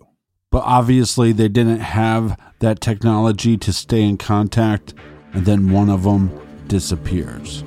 [0.50, 4.94] But obviously, they didn't have that technology to stay in contact,
[5.34, 6.32] and then one of them
[6.68, 7.66] disappears.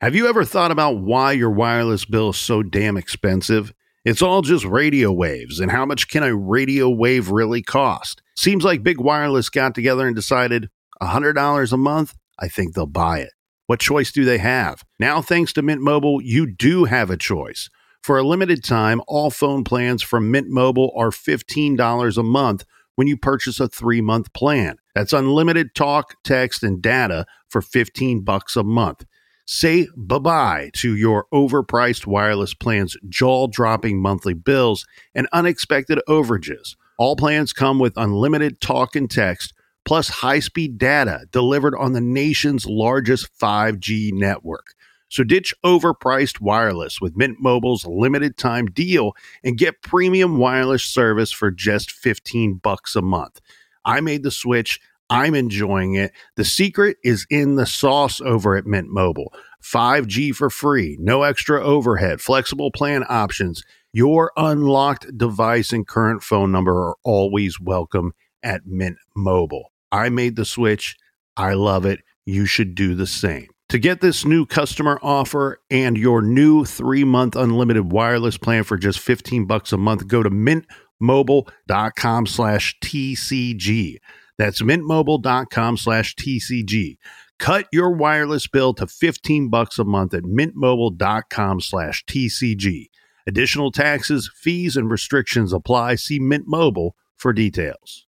[0.00, 3.74] Have you ever thought about why your wireless bill is so damn expensive?
[4.06, 8.22] It's all just radio waves, and how much can a radio wave really cost?
[8.38, 10.70] Seems like Big Wireless got together and decided
[11.02, 12.14] $100 a month?
[12.38, 13.32] I think they'll buy it.
[13.66, 14.84] What choice do they have?
[15.00, 17.68] Now, thanks to Mint Mobile, you do have a choice.
[18.00, 23.08] For a limited time, all phone plans from Mint Mobile are $15 a month when
[23.08, 24.76] you purchase a three month plan.
[24.94, 29.04] That's unlimited talk, text, and data for 15 bucks a month.
[29.46, 36.76] Say bye bye to your overpriced wireless plans, jaw dropping monthly bills, and unexpected overages.
[36.98, 42.00] All plans come with unlimited talk and text, plus high speed data delivered on the
[42.00, 44.74] nation's largest 5G network.
[45.08, 49.12] So ditch overpriced wireless with Mint Mobile's limited time deal
[49.44, 53.40] and get premium wireless service for just 15 bucks a month.
[53.84, 54.80] I made the switch.
[55.08, 56.12] I'm enjoying it.
[56.34, 59.32] The secret is in the sauce over at Mint Mobile.
[59.62, 63.62] 5G for free, no extra overhead, flexible plan options.
[63.94, 69.72] Your unlocked device and current phone number are always welcome at Mint Mobile.
[69.90, 70.94] I made the switch.
[71.38, 72.00] I love it.
[72.26, 73.48] You should do the same.
[73.70, 78.98] To get this new customer offer and your new 3-month unlimited wireless plan for just
[78.98, 83.96] 15 bucks a month, go to mintmobile.com slash TCG.
[84.36, 86.98] That's mintmobile.com slash TCG.
[87.38, 92.88] Cut your wireless bill to 15 bucks a month at mintmobile.com slash TCG.
[93.28, 95.96] Additional taxes, fees, and restrictions apply.
[95.96, 98.06] See Mint Mobile for details.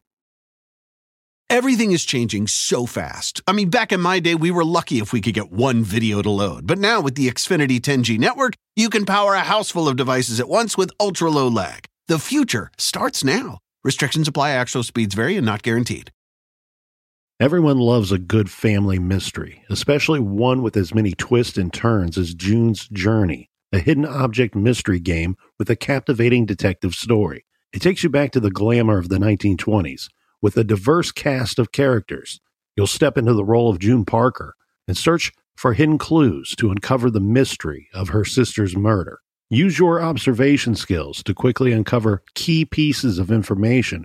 [1.50, 3.42] Everything is changing so fast.
[3.46, 6.22] I mean, back in my day, we were lucky if we could get one video
[6.22, 6.66] to load.
[6.66, 10.40] But now with the Xfinity 10G network, you can power a house full of devices
[10.40, 11.85] at once with ultra low lag.
[12.09, 13.59] The future starts now.
[13.85, 16.12] Restrictions apply, actual speeds vary and not guaranteed.
[17.40, 22.33] Everyone loves a good family mystery, especially one with as many twists and turns as
[22.33, 27.44] June's Journey, a hidden object mystery game with a captivating detective story.
[27.72, 30.09] It takes you back to the glamour of the 1920s
[30.42, 32.40] with a diverse cast of characters.
[32.76, 34.54] You'll step into the role of June Parker
[34.88, 39.20] and search for hidden clues to uncover the mystery of her sister's murder.
[39.50, 44.04] Use your observation skills to quickly uncover key pieces of information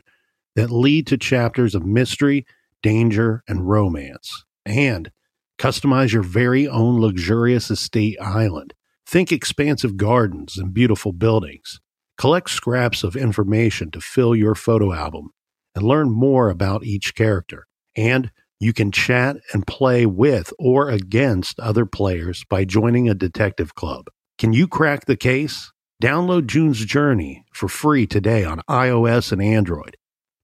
[0.55, 2.45] that lead to chapters of mystery
[2.85, 4.45] danger, and romance.
[4.63, 5.11] And
[5.57, 8.75] customize your very own luxurious estate island.
[9.07, 11.79] Think expansive gardens and beautiful buildings.
[12.17, 15.29] Collect scraps of information to fill your photo album
[15.75, 17.67] and learn more about each character.
[17.95, 23.75] And you can chat and play with or against other players by joining a detective
[23.75, 24.05] club.
[24.37, 25.71] Can you crack the case?
[26.01, 29.97] Download June's Journey for free today on iOS and Android.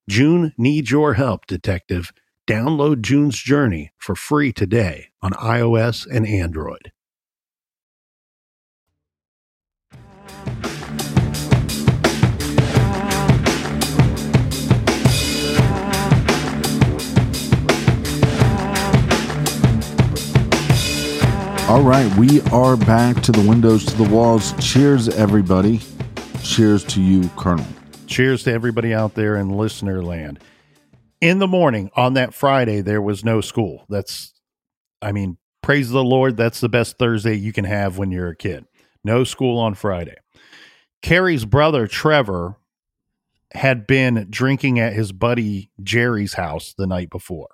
[0.08, 2.12] June needs your help, detective
[2.48, 6.90] Download June's Journey for free today on iOS and Android.
[21.72, 24.52] All right, we are back to the windows to the walls.
[24.60, 25.80] Cheers, everybody.
[26.42, 27.64] Cheers to you, Colonel.
[28.06, 30.38] Cheers to everybody out there in listener land
[31.22, 33.86] in the morning on that Friday, there was no school.
[33.88, 34.34] That's,
[35.00, 36.36] I mean, praise the Lord.
[36.36, 38.66] That's the best Thursday you can have when you're a kid.
[39.02, 40.16] No school on Friday.
[41.00, 42.56] Carrie's brother, Trevor,
[43.54, 47.48] had been drinking at his buddy Jerry's house the night before.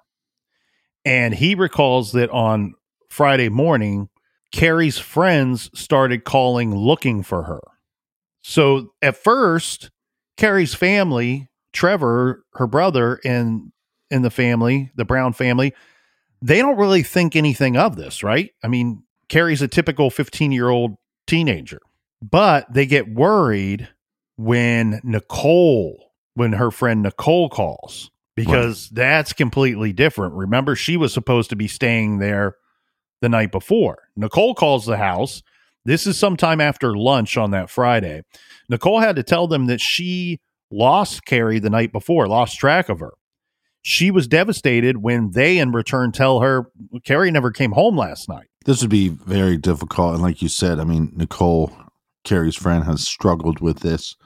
[1.05, 2.75] And he recalls that on
[3.11, 4.09] Friday morning,
[4.53, 7.61] Carrie's friends started calling looking for her.
[8.43, 9.91] So at first,
[10.37, 13.73] Carrie's family Trevor, her brother, and
[14.11, 15.75] in the family, the Brown family,
[16.41, 18.51] they don't really think anything of this, right?
[18.63, 21.81] I mean, Carrie's a typical 15 year old teenager,
[22.23, 23.89] but they get worried
[24.37, 28.97] when Nicole, when her friend Nicole calls, because right.
[28.97, 30.35] that's completely different.
[30.35, 32.57] Remember, she was supposed to be staying there
[33.21, 34.09] the night before.
[34.17, 35.43] Nicole calls the house.
[35.85, 38.23] This is sometime after lunch on that Friday.
[38.69, 43.01] Nicole had to tell them that she lost Carrie the night before, lost track of
[43.01, 43.13] her.
[43.83, 46.71] She was devastated when they, in return, tell her
[47.05, 48.49] Carrie never came home last night.
[48.65, 50.15] This would be very difficult.
[50.15, 51.73] And like you said, I mean, Nicole,
[52.25, 54.17] Carrie's friend, has struggled with this.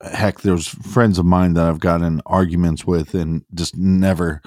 [0.00, 4.40] Heck, there's friends of mine that I've gotten arguments with and just never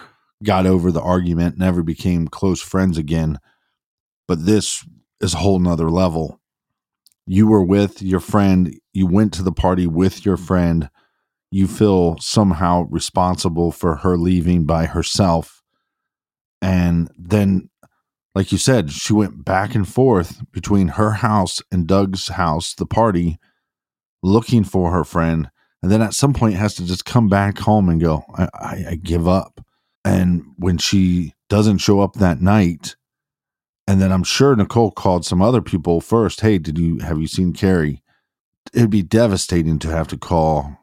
[0.44, 3.38] got over the argument, never became close friends again.
[4.28, 4.86] But this
[5.20, 6.40] is a whole nother level.
[7.26, 10.90] You were with your friend, you went to the party with your friend
[11.54, 15.62] you feel somehow responsible for her leaving by herself.
[16.64, 17.70] And then,
[18.34, 22.88] like you said, she went back and forth between her house and Doug's house, the
[22.88, 23.38] party,
[24.24, 25.52] looking for her friend.
[25.84, 28.86] And then at some point has to just come back home and go, I, I,
[28.90, 29.64] I give up.
[30.04, 32.96] And when she doesn't show up that night,
[33.88, 36.42] and then I'm sure Nicole called some other people first.
[36.42, 38.02] Hey, did you have you seen Carrie?
[38.74, 40.78] It'd be devastating to have to call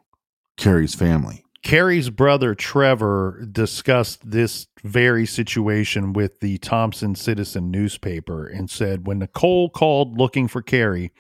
[0.57, 1.45] Carrie's family.
[1.63, 9.19] Carrie's brother Trevor discussed this very situation with the Thompson Citizen newspaper and said when
[9.19, 11.13] Nicole called looking for Carrie,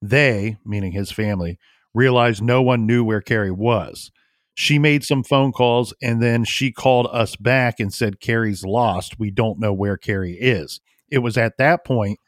[0.00, 1.58] they, meaning his family,
[1.94, 4.12] realized no one knew where Carrie was.
[4.54, 9.18] She made some phone calls and then she called us back and said, Carrie's lost.
[9.18, 10.80] We don't know where Carrie is.
[11.12, 12.18] It was at that point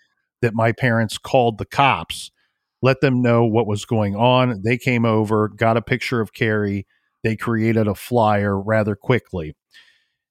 [0.43, 2.31] that my parents called the cops
[2.85, 4.61] let them know what was going on.
[4.63, 6.87] They came over, got a picture of Carrie.
[7.23, 9.57] They created a flyer rather quickly.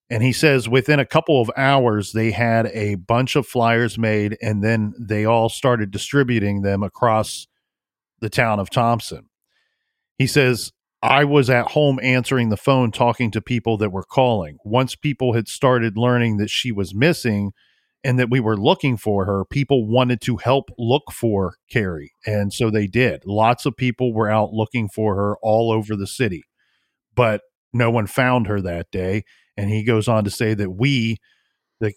[0.08, 4.38] And he says within a couple of hours, they had a bunch of flyers made,
[4.39, 7.48] and then they all started distributing them across
[8.20, 9.30] the town of Thompson.
[10.20, 14.60] He says, I was at home answering the phone, talking to people that were calling.
[14.63, 17.52] Once people had started learning that she was missing,
[18.04, 22.12] and that we were looking for her, people wanted to help look for Carrie.
[22.26, 23.24] And so they did.
[23.26, 26.44] Lots of people were out looking for her all over the city,
[27.16, 29.24] but no one found her that day.
[29.56, 31.18] And he goes on to say that we,
[31.80, 31.93] the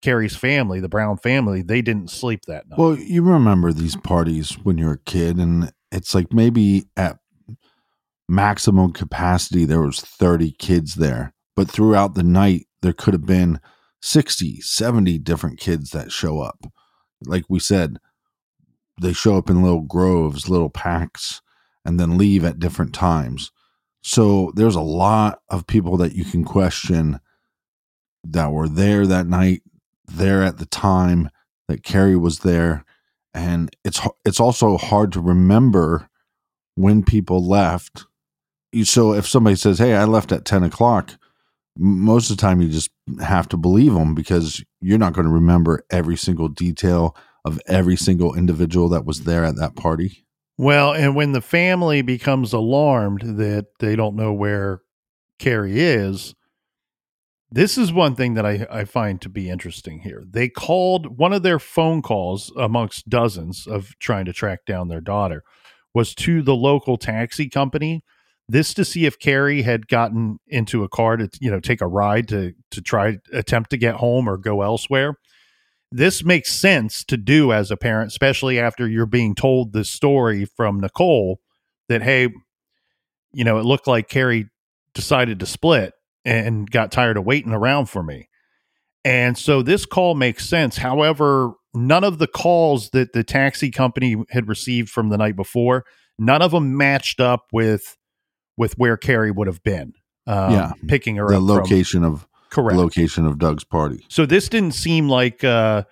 [0.00, 2.78] Carrie's family, the Brown family, they didn't sleep that night.
[2.78, 7.18] Well, you remember these parties when you're a kid, and it's like maybe at
[8.28, 13.60] maximum capacity there was 30 kids there, but throughout the night there could have been
[14.02, 16.66] 60, 70 different kids that show up.
[17.24, 17.98] Like we said,
[19.00, 21.40] they show up in little groves, little packs,
[21.84, 23.50] and then leave at different times.
[24.02, 27.20] So there's a lot of people that you can question
[28.24, 29.62] that were there that night,
[30.06, 31.30] there at the time
[31.68, 32.84] that Carrie was there,
[33.32, 36.08] and it's it's also hard to remember
[36.74, 38.06] when people left.
[38.84, 41.16] So if somebody says, "Hey, I left at ten o'clock,"
[41.76, 42.90] most of the time you just
[43.20, 47.96] have to believe them because you're not going to remember every single detail of every
[47.96, 50.24] single individual that was there at that party.
[50.58, 54.82] Well, and when the family becomes alarmed that they don't know where
[55.38, 56.34] Carrie is,
[57.50, 60.22] this is one thing that I, I find to be interesting here.
[60.28, 65.00] They called one of their phone calls amongst dozens of trying to track down their
[65.00, 65.42] daughter
[65.92, 68.04] was to the local taxi company.
[68.50, 71.86] This to see if Carrie had gotten into a car to you know take a
[71.86, 75.14] ride to to try attempt to get home or go elsewhere.
[75.92, 80.46] This makes sense to do as a parent, especially after you're being told this story
[80.56, 81.38] from Nicole
[81.88, 82.28] that hey,
[83.32, 84.48] you know, it looked like Carrie
[84.94, 85.92] decided to split
[86.24, 88.28] and got tired of waiting around for me.
[89.04, 90.76] And so this call makes sense.
[90.76, 95.84] However, none of the calls that the taxi company had received from the night before,
[96.18, 97.96] none of them matched up with
[98.60, 99.94] with where Carrie would have been.
[100.26, 100.72] Um, Yeah.
[100.86, 101.30] picking her up.
[101.32, 102.76] The location of correct.
[102.78, 104.04] location of Doug's party.
[104.08, 105.82] So this didn't seem like uh,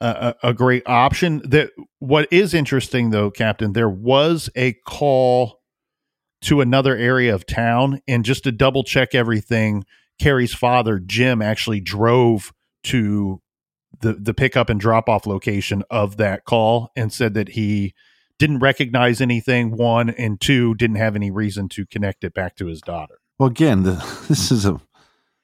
[0.00, 1.42] a, a a great option.
[1.44, 5.60] That what is interesting though, Captain, there was a call
[6.42, 9.84] to another area of town, and just to double check everything,
[10.20, 12.52] Carrie's father Jim actually drove
[12.84, 13.40] to
[14.00, 17.94] the the pickup and drop off location of that call and said that he
[18.38, 22.66] didn't recognize anything one and two didn't have any reason to connect it back to
[22.66, 23.92] his daughter Well, again, the,
[24.28, 24.80] this is a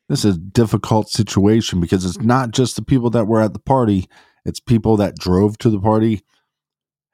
[0.09, 3.59] this is a difficult situation because it's not just the people that were at the
[3.59, 4.09] party;
[4.45, 6.23] it's people that drove to the party.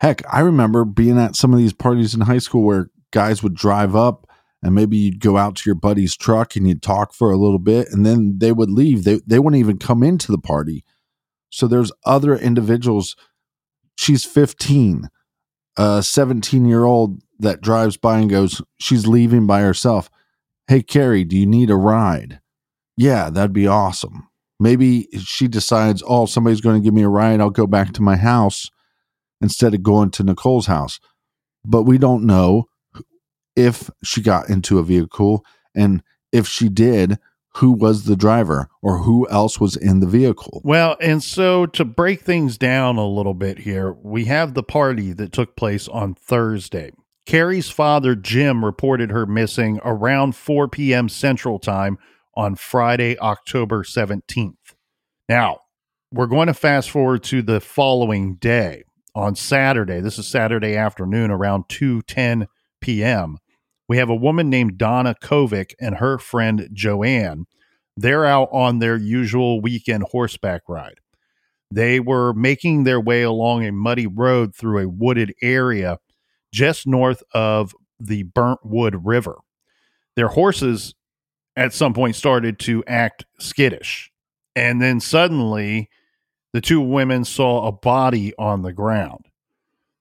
[0.01, 3.55] Heck, I remember being at some of these parties in high school where guys would
[3.55, 4.29] drive up
[4.63, 7.59] and maybe you'd go out to your buddy's truck and you'd talk for a little
[7.59, 9.05] bit and then they would leave.
[9.05, 10.85] They they wouldn't even come into the party.
[11.51, 13.17] So there's other individuals.
[13.97, 15.09] She's 15,
[15.79, 20.11] a 17 year old that drives by and goes, she's leaving by herself.
[20.67, 22.41] Hey, Carrie, do you need a ride?
[22.97, 24.29] Yeah, that'd be awesome.
[24.61, 27.41] Maybe she decides, oh, somebody's going to give me a ride.
[27.41, 28.69] I'll go back to my house
[29.41, 30.99] instead of going to Nicole's house.
[31.65, 32.65] But we don't know
[33.55, 35.45] if she got into a vehicle
[35.77, 36.03] and
[36.33, 37.19] if she did,
[37.59, 40.61] who was the driver or who else was in the vehicle.
[40.65, 45.13] Well, and so to break things down a little bit here, we have the party
[45.13, 46.93] that took place on Thursday.
[47.27, 51.09] Carrie's father, Jim, reported her missing around 4 p.m.
[51.09, 51.99] Central Time
[52.35, 54.55] on Friday, October 17th.
[55.29, 55.59] Now,
[56.13, 58.85] we're going to fast forward to the following day
[59.17, 60.01] on Saturday.
[60.01, 62.47] This is Saturday afternoon around 2:10
[62.81, 63.39] p.m.
[63.89, 67.47] We have a woman named Donna Kovic and her friend Joanne.
[67.97, 71.01] They're out on their usual weekend horseback ride.
[71.71, 75.99] They were making their way along a muddy road through a wooded area
[76.53, 79.37] just north of the Burntwood River.
[80.17, 80.95] Their horses
[81.57, 84.11] at some point started to act skittish.
[84.55, 85.91] And then suddenly,
[86.53, 89.27] the two women saw a body on the ground.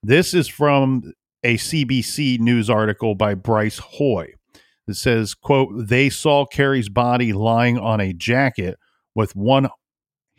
[0.03, 1.13] This is from
[1.43, 4.33] a CBC news article by Bryce Hoye.
[4.87, 8.77] It says, quote, they saw Carrie's body lying on a jacket
[9.13, 9.69] with one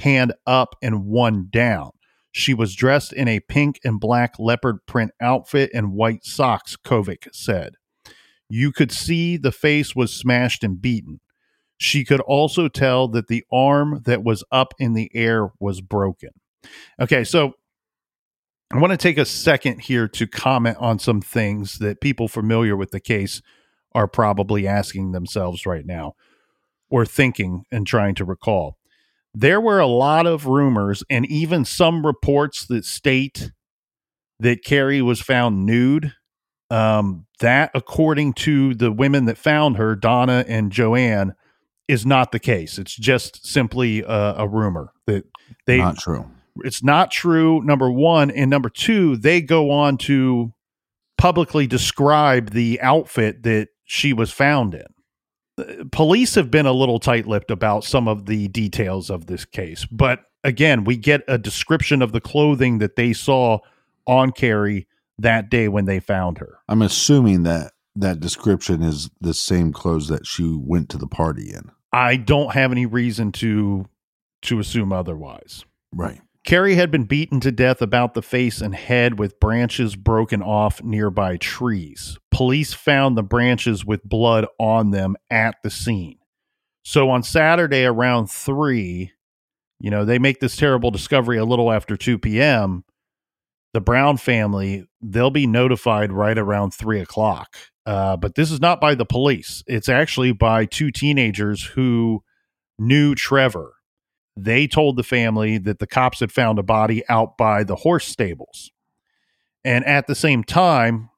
[0.01, 1.90] hand up and one down.
[2.32, 7.28] She was dressed in a pink and black leopard print outfit and white socks, Kovic
[7.32, 7.74] said.
[8.49, 11.20] You could see the face was smashed and beaten.
[11.78, 16.30] She could also tell that the arm that was up in the air was broken.
[17.01, 17.53] Okay, so
[18.70, 22.76] I want to take a second here to comment on some things that people familiar
[22.76, 23.40] with the case
[23.94, 26.14] are probably asking themselves right now
[26.90, 28.76] or thinking and trying to recall.
[29.32, 33.52] There were a lot of rumors and even some reports that state
[34.40, 36.14] that Carrie was found nude.
[36.70, 41.34] Um, that, according to the women that found her, Donna and Joanne,
[41.88, 42.78] is not the case.
[42.78, 45.24] It's just simply a, a rumor that
[45.64, 46.30] they Not true.
[46.64, 50.52] It's not true number one and number two they go on to
[51.16, 54.84] publicly describe the outfit that she was found in
[55.59, 59.84] Uh, police have been a little tight-lipped about some of the details of this case
[59.86, 63.59] but again we get a description of the clothing that they saw
[64.06, 64.86] on carrie
[65.18, 70.06] that day when they found her I'm assuming that that description is the same clothes
[70.09, 71.70] that she went to the party in.
[71.92, 73.86] i don't have any reason to
[74.42, 76.20] to assume otherwise Right.
[76.45, 80.82] Carrie had been beaten to death about the face and head with branches broken off
[80.82, 82.18] nearby trees.
[82.30, 86.18] Police found the branches with blood on them at the scene.
[86.84, 89.12] So on Saturday around three,
[89.78, 92.84] you know, they make this terrible discovery a little after 2 p.m.
[93.74, 97.57] The Brown family, they'll be notified right around three o'clock.
[97.84, 99.62] Uh, but this is not by the police.
[99.66, 102.22] It's actually by two teenagers who
[102.78, 103.74] knew Trevor.
[104.45, 108.07] They told the family that the cops had found a body out by the horse
[108.07, 108.70] stables.
[109.64, 111.11] And at the same time,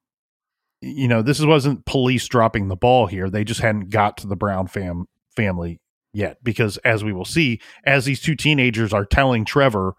[0.81, 3.29] you know, this wasn't police dropping the ball here.
[3.29, 5.07] They just hadn't got to the Brown fam-
[5.37, 5.81] family
[6.12, 9.95] yet because as we will see as these two teenagers are telling Trevor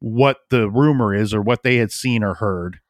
[0.00, 2.80] what the rumor is or what they had seen or heard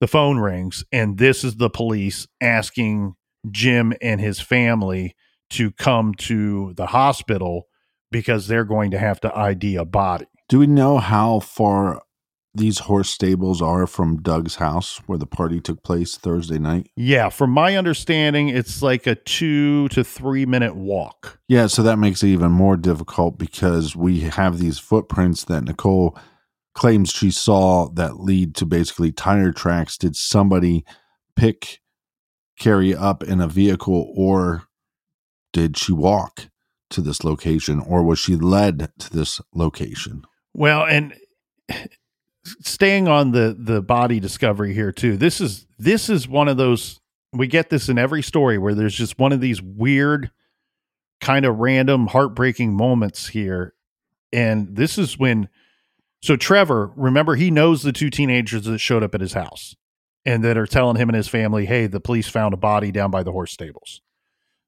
[0.00, 3.14] the phone rings and this is the police asking
[3.50, 5.14] Jim and his family
[5.50, 7.67] to come to the hospital
[8.10, 10.26] because they're going to have to ID a body.
[10.48, 12.02] Do we know how far
[12.54, 16.90] these horse stables are from Doug's house where the party took place Thursday night?
[16.96, 21.38] Yeah, from my understanding, it's like a two to three minute walk.
[21.48, 26.18] Yeah, so that makes it even more difficult because we have these footprints that Nicole
[26.74, 29.98] claims she saw that lead to basically tire tracks.
[29.98, 30.84] Did somebody
[31.36, 31.80] pick
[32.58, 34.64] Carrie up in a vehicle or
[35.52, 36.48] did she walk
[36.90, 40.22] to this location or was she led to this location?
[40.54, 41.14] Well, and
[42.60, 45.16] staying on the the body discovery here too.
[45.16, 47.00] This is this is one of those
[47.32, 50.30] we get this in every story where there's just one of these weird
[51.20, 53.74] kind of random heartbreaking moments here.
[54.32, 55.48] And this is when
[56.22, 59.76] so Trevor, remember he knows the two teenagers that showed up at his house
[60.24, 63.10] and that are telling him and his family, "Hey, the police found a body down
[63.10, 64.00] by the horse stables."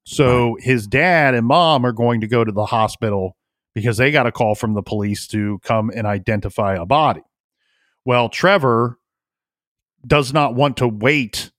[0.03, 3.37] So his dad and mom are going to go to the hospital
[3.73, 7.21] because they got a call from the police to come and identify a body.
[8.05, 8.97] Well, Trevor
[10.05, 11.51] does not want to wait.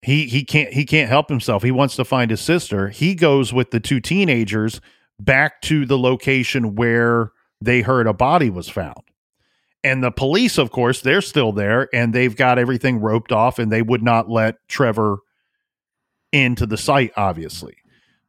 [0.00, 1.62] He he can't he can't help himself.
[1.62, 2.88] He wants to find his sister.
[2.88, 4.80] He goes with the two teenagers
[5.18, 9.02] back to the location where they heard a body was found.
[9.84, 13.70] And the police, of course, they're still there and they've got everything roped off and
[13.70, 15.18] they would not let Trevor
[16.32, 17.76] into the site, obviously.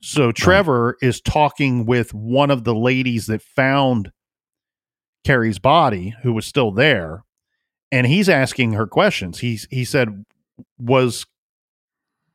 [0.01, 4.11] So Trevor is talking with one of the ladies that found
[5.23, 7.23] Carrie's body, who was still there,
[7.91, 9.39] and he's asking her questions.
[9.39, 10.25] He's he said,
[10.77, 11.25] "Was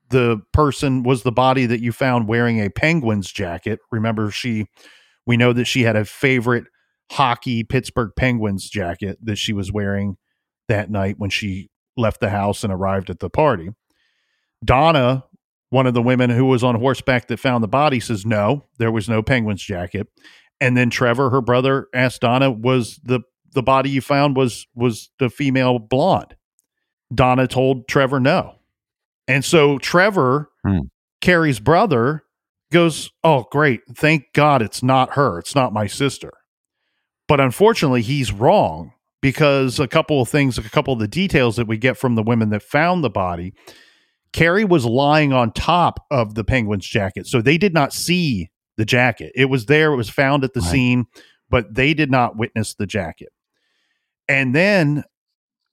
[0.09, 3.81] the person was the body that you found wearing a Penguins jacket?
[3.91, 4.67] Remember, she
[5.27, 6.65] we know that she had a favorite
[7.11, 10.17] hockey Pittsburgh Penguins jacket that she was wearing
[10.69, 13.71] that night when she left the house and arrived at the party.
[14.65, 15.25] Donna,
[15.71, 18.93] one of the women who was on horseback that found the body, says no, there
[18.93, 20.09] was no Penguins jacket.
[20.61, 23.21] And then Trevor, her brother, asked Donna, was the
[23.55, 26.37] the body you found was was the female blonde.
[27.15, 28.57] Donna told Trevor no.
[29.27, 30.81] And so Trevor, hmm.
[31.21, 32.25] Carrie's brother,
[32.71, 33.81] goes, Oh, great.
[33.95, 35.39] Thank God it's not her.
[35.39, 36.33] It's not my sister.
[37.27, 41.67] But unfortunately, he's wrong because a couple of things, a couple of the details that
[41.67, 43.53] we get from the women that found the body,
[44.33, 47.27] Carrie was lying on top of the penguin's jacket.
[47.27, 49.33] So they did not see the jacket.
[49.35, 50.71] It was there, it was found at the right.
[50.71, 51.07] scene,
[51.51, 53.33] but they did not witness the jacket.
[54.29, 55.05] And then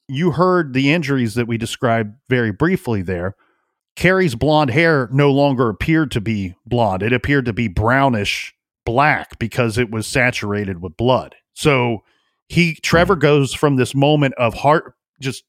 [0.08, 3.36] you heard the injuries that we described very briefly there.
[3.96, 7.02] Carrie's blonde hair no longer appeared to be blonde.
[7.02, 8.54] It appeared to be brownish
[8.86, 11.36] black because it was saturated with blood.
[11.54, 12.04] So
[12.48, 15.44] he Trevor goes from this moment of heart just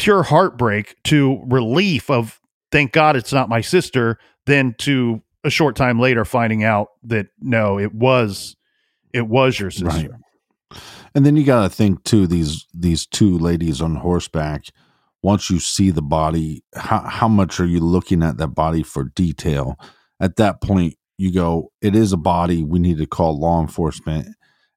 [0.00, 2.40] pure heartbreak to relief of
[2.72, 7.26] thank God it's not my sister, then to a short time later finding out that
[7.40, 8.56] no, it was
[9.12, 9.86] it was your sister.
[9.86, 10.80] Right.
[11.14, 14.64] And then you got to think too these these two ladies on horseback.
[15.22, 19.04] Once you see the body, how how much are you looking at that body for
[19.04, 19.78] detail?
[20.18, 22.62] At that point, you go, it is a body.
[22.62, 24.28] We need to call law enforcement.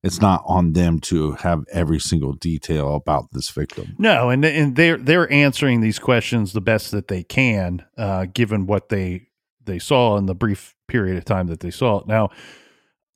[0.04, 3.96] It's not on them to have every single detail about this victim.
[3.98, 8.66] No, and and they're they're answering these questions the best that they can, uh, given
[8.66, 9.30] what they
[9.64, 12.08] they saw in the brief period of time that they saw it.
[12.08, 12.32] Now,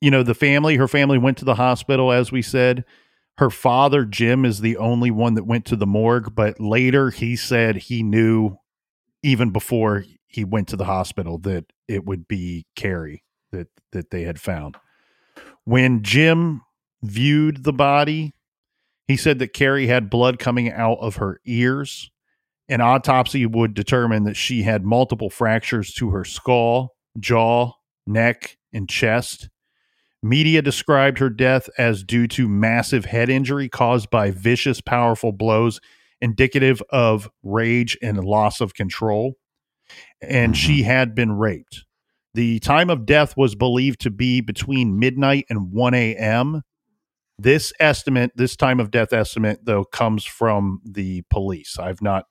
[0.00, 2.86] you know, the family, her family went to the hospital, as we said.
[3.36, 7.36] Her father, Jim, is the only one that went to the morgue, but later he
[7.36, 8.56] said he knew
[9.22, 14.22] even before he went to the hospital that it would be Carrie that that they
[14.22, 14.76] had found.
[15.64, 16.62] When Jim
[17.02, 18.34] viewed the body,
[19.06, 22.10] he said that Carrie had blood coming out of her ears.
[22.68, 27.72] An autopsy would determine that she had multiple fractures to her skull, jaw,
[28.06, 29.48] neck, and chest.
[30.22, 35.80] Media described her death as due to massive head injury caused by vicious, powerful blows
[36.20, 39.34] indicative of rage and loss of control.
[40.20, 40.90] And she mm-hmm.
[40.90, 41.84] had been raped.
[42.34, 46.62] The time of death was believed to be between midnight and 1 a.m.
[47.38, 51.78] This estimate, this time of death estimate, though, comes from the police.
[51.78, 52.26] I've not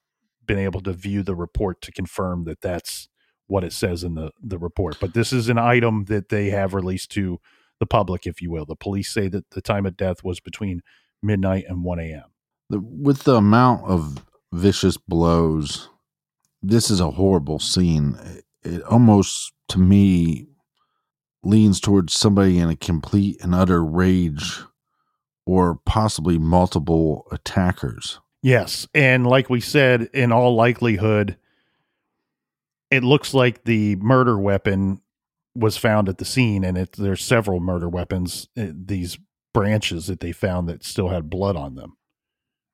[0.45, 3.07] been able to view the report to confirm that that's
[3.47, 4.97] what it says in the, the report.
[4.99, 7.39] But this is an item that they have released to
[7.79, 8.65] the public, if you will.
[8.65, 10.81] The police say that the time of death was between
[11.23, 12.23] midnight and 1 a.m.
[12.69, 15.89] With the amount of vicious blows,
[16.61, 18.17] this is a horrible scene.
[18.21, 20.47] It, it almost, to me,
[21.43, 24.59] leans towards somebody in a complete and utter rage
[25.47, 28.19] or possibly multiple attackers.
[28.43, 28.85] Yes.
[28.93, 31.37] And like we said, in all likelihood,
[32.91, 35.01] it looks like the murder weapon
[35.55, 39.17] was found at the scene, and it, there's several murder weapons, uh, these
[39.53, 41.95] branches that they found that still had blood on them.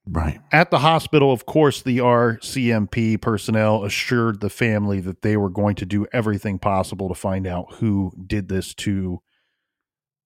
[0.06, 0.42] Right.
[0.52, 5.76] At the hospital, of course, the RCMP personnel assured the family that they were going
[5.76, 9.22] to do everything possible to find out who did this to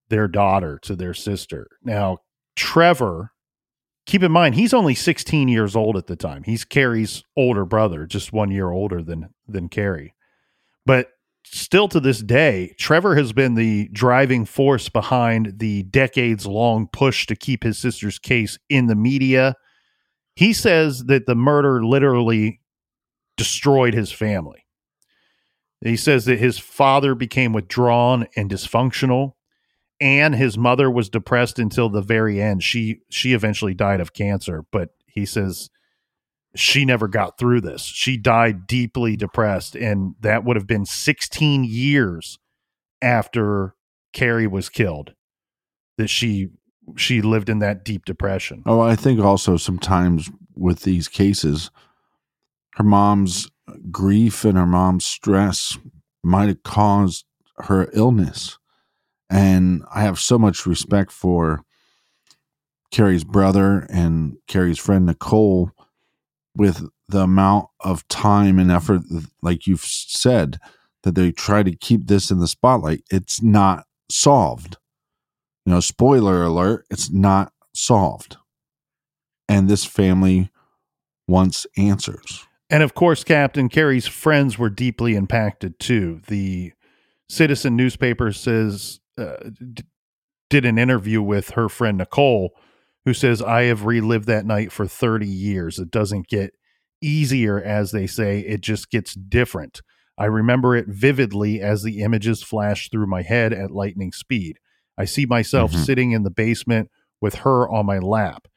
[0.10, 1.68] their daughter, to their sister.
[1.84, 2.20] Now,
[2.58, 3.32] Trevor,
[4.06, 6.44] keep in mind, he's only 16 years old at the time.
[6.44, 10.14] He's Carrie's older brother, just one year older than than Carrie.
[10.86, 11.10] But
[11.46, 17.28] still to this day, Trevor has been the driving force behind the decades long push
[17.28, 19.56] to keep his sister's case in the media.
[20.36, 22.62] He says that the murder literally
[23.38, 24.66] destroyed his family.
[25.82, 29.34] He says that his father became withdrawn and dysfunctional
[30.00, 32.64] and his mother was depressed until the very end.
[32.64, 35.70] She she eventually died of cancer, but he says
[36.56, 37.82] she never got through this.
[37.82, 42.40] She died deeply depressed, and that would have been 16 years
[43.02, 43.76] after
[44.14, 45.14] Carrie was killed
[45.98, 46.50] that she
[46.96, 48.64] she lived in that deep depression.
[48.66, 51.70] Oh, I think also sometimes with these cases,
[52.76, 53.50] her mom's
[53.92, 55.78] grief and her mom's stress
[56.24, 57.26] might have caused
[57.58, 58.58] her illness.
[59.30, 61.64] And I have so much respect for
[62.92, 65.72] Carrie's brother and Carrie's friend Nicole
[66.56, 69.02] with the amount of time and effort,
[69.42, 70.60] like you've said,
[71.04, 73.04] that they try to keep this in the spotlight.
[73.12, 74.78] It's not solved.
[75.66, 78.38] You know, spoiler alert, it's not solved.
[79.50, 80.50] And this family
[81.28, 82.46] wants answers.
[82.70, 86.22] And of course, Captain Carrie's friends were deeply impacted too.
[86.28, 86.74] The
[87.30, 89.84] Citizen newspaper says uh, d-
[90.50, 92.52] did an interview with her friend Nicole,
[93.06, 95.80] who says, I have relived that night for 30 years.
[95.80, 96.54] It doesn't get
[97.02, 99.82] easier, as they say, it just gets different.
[100.18, 104.58] I remember it vividly as the images flash through my head at lightning speed.
[104.98, 105.84] I see myself mm-hmm.
[105.84, 106.90] sitting in the basement
[107.22, 108.48] with her on my lap,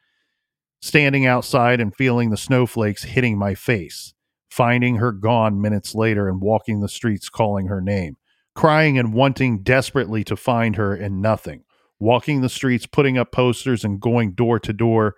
[0.81, 4.15] standing outside and feeling the snowflakes hitting my face,
[4.49, 8.17] finding her gone minutes later and walking the streets calling her name
[8.55, 11.63] crying and wanting desperately to find her and nothing,
[11.99, 15.15] walking the streets, putting up posters, and going door to door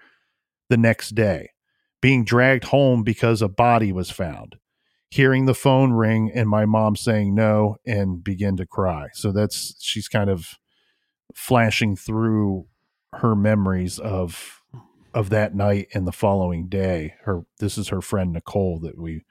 [0.69, 1.49] the next day,
[2.01, 4.57] being dragged home because a body was found,
[5.09, 9.07] hearing the phone ring and my mom saying no and begin to cry.
[9.13, 10.55] So that's she's kind of
[11.33, 12.67] flashing through
[13.13, 14.59] her memories of
[15.13, 17.13] of that night and the following day.
[17.23, 19.23] Her this is her friend Nicole that we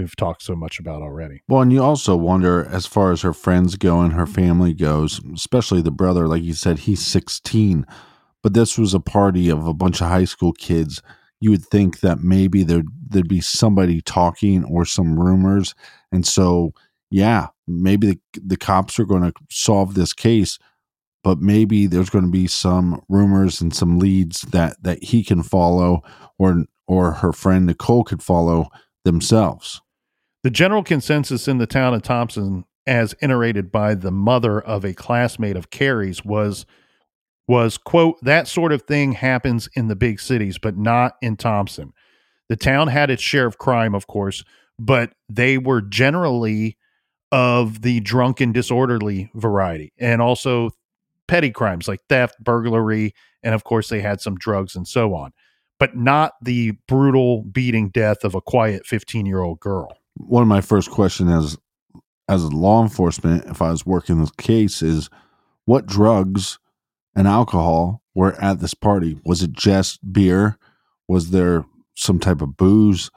[0.00, 1.42] we've talked so much about already.
[1.48, 5.20] Well, and you also wonder, as far as her friends go and her family goes,
[5.34, 7.86] especially the brother, like you said, he's 16,
[8.42, 11.02] but this was a party of a bunch of high school kids.
[11.40, 15.74] You would think that maybe there'd, there'd be somebody talking or some rumors.
[16.12, 16.72] And so,
[17.10, 20.58] yeah, maybe the, the cops are going to solve this case,
[21.22, 25.42] but maybe there's going to be some rumors and some leads that, that he can
[25.42, 26.02] follow
[26.38, 28.68] or, or her friend Nicole could follow
[29.04, 29.80] themselves.
[30.42, 34.94] The general consensus in the town of Thompson, as iterated by the mother of a
[34.94, 36.64] classmate of Carrie's, was
[37.46, 41.92] was quote that sort of thing happens in the big cities, but not in Thompson.
[42.48, 44.44] The town had its share of crime, of course,
[44.78, 46.78] but they were generally
[47.32, 50.70] of the drunken, disorderly variety, and also
[51.26, 55.32] petty crimes like theft, burglary, and of course they had some drugs and so on
[55.80, 59.96] but not the brutal beating death of a quiet 15 year old girl.
[60.26, 61.58] One of my first questions as
[62.28, 65.10] as law enforcement, if I was working this case, is
[65.64, 66.58] what drugs
[67.16, 69.18] and alcohol were at this party?
[69.24, 70.56] Was it just beer?
[71.08, 71.64] Was there
[71.96, 73.10] some type of booze?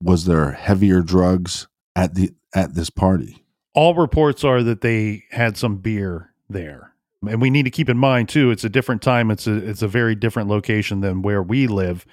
[0.00, 1.66] Was there heavier drugs
[1.96, 3.44] at the at this party?
[3.74, 6.92] All reports are that they had some beer there
[7.26, 9.82] and we need to keep in mind too it's a different time it's a it's
[9.82, 12.06] a very different location than where we live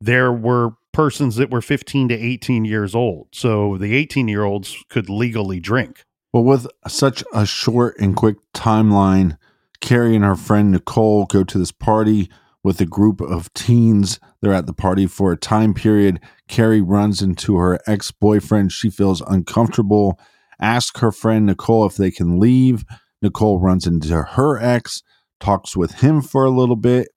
[0.00, 4.82] there were persons that were 15 to 18 years old so the 18 year olds
[4.88, 9.36] could legally drink Well, with such a short and quick timeline,
[9.82, 12.30] Carrie and her friend Nicole go to this party
[12.64, 14.18] with a group of teens.
[14.40, 16.18] They're at the party for a time period.
[16.48, 18.72] Carrie runs into her ex boyfriend.
[18.72, 20.18] She feels uncomfortable,
[20.60, 22.84] asks her friend Nicole if they can leave.
[23.22, 25.02] Nicole runs into her ex,
[25.40, 27.08] talks with him for a little bit.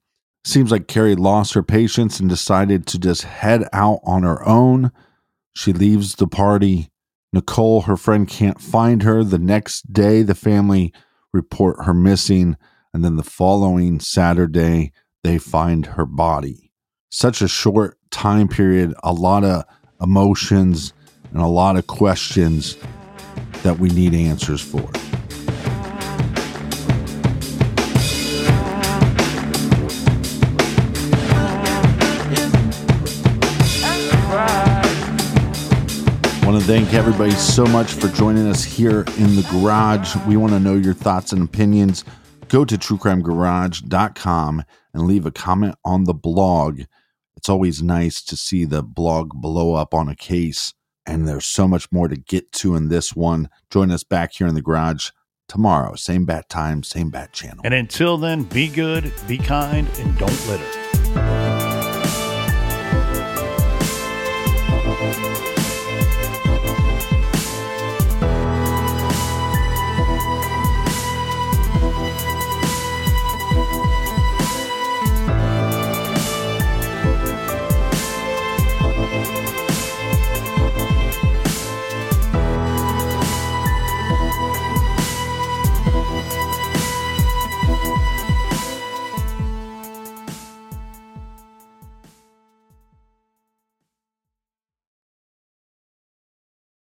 [0.43, 4.91] Seems like Carrie lost her patience and decided to just head out on her own.
[5.53, 6.89] She leaves the party.
[7.33, 9.23] Nicole, her friend, can't find her.
[9.23, 10.93] The next day, the family
[11.33, 12.57] report her missing.
[12.93, 16.71] And then the following Saturday, they find her body.
[17.11, 19.65] Such a short time period, a lot of
[20.01, 20.93] emotions
[21.31, 22.77] and a lot of questions
[23.63, 24.89] that we need answers for.
[36.69, 40.15] Thank everybody so much for joining us here in the garage.
[40.27, 42.05] We want to know your thoughts and opinions.
[42.47, 44.63] Go to truecrimegarage.com
[44.93, 46.81] and leave a comment on the blog.
[47.35, 50.75] It's always nice to see the blog blow up on a case,
[51.07, 53.49] and there's so much more to get to in this one.
[53.71, 55.09] Join us back here in the garage
[55.47, 55.95] tomorrow.
[55.95, 57.61] Same bat time, same bat channel.
[57.63, 60.65] And until then, be good, be kind, and don't litter.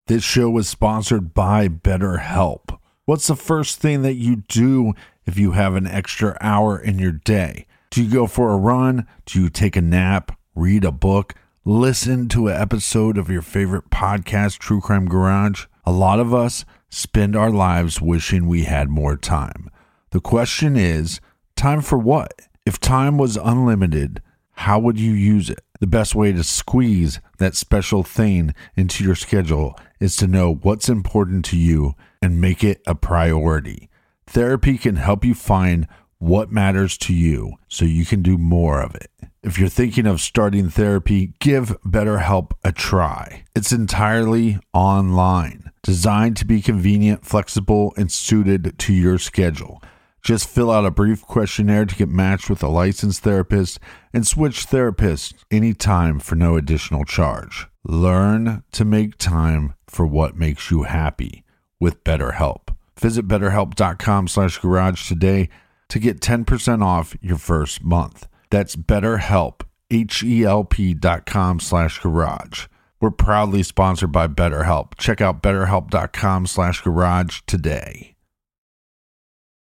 [0.10, 2.80] This show is sponsored by BetterHelp.
[3.06, 4.94] What's the first thing that you do
[5.28, 7.68] if you have an extra hour in your day?
[7.92, 9.06] Do you go for a run?
[9.28, 10.36] Do you take a nap?
[10.56, 11.36] Read a book?
[11.64, 15.66] Listen to an episode of your favorite podcast, True Crime Garage?
[15.86, 19.70] A lot of us spend our lives wishing we had more time.
[20.10, 21.22] The question is
[21.56, 22.34] time for what?
[22.66, 25.64] If time was unlimited, how would you use it?
[25.80, 30.90] The best way to squeeze that special thing into your schedule is to know what's
[30.90, 33.90] important to you and make it a priority.
[34.28, 38.94] Therapy can help you find what matters to you so you can do more of
[38.94, 39.10] it.
[39.42, 43.46] If you're thinking of starting therapy, give BetterHelp a try.
[43.56, 49.82] It's entirely online, designed to be convenient, flexible, and suited to your schedule.
[50.22, 53.80] Just fill out a brief questionnaire to get matched with a licensed therapist
[54.14, 57.68] and switch therapists anytime for no additional charge.
[57.84, 61.44] Learn to make time for what makes you happy
[61.80, 62.76] with BetterHelp.
[63.00, 65.50] Visit betterhelp.com slash garage today
[65.88, 68.28] to get 10% off your first month.
[68.50, 72.68] That's betterhelp, H-E-L-P dot com slash garage.
[73.00, 74.98] We're proudly sponsored by BetterHelp.
[74.98, 78.16] Check out betterhelp.com slash garage today.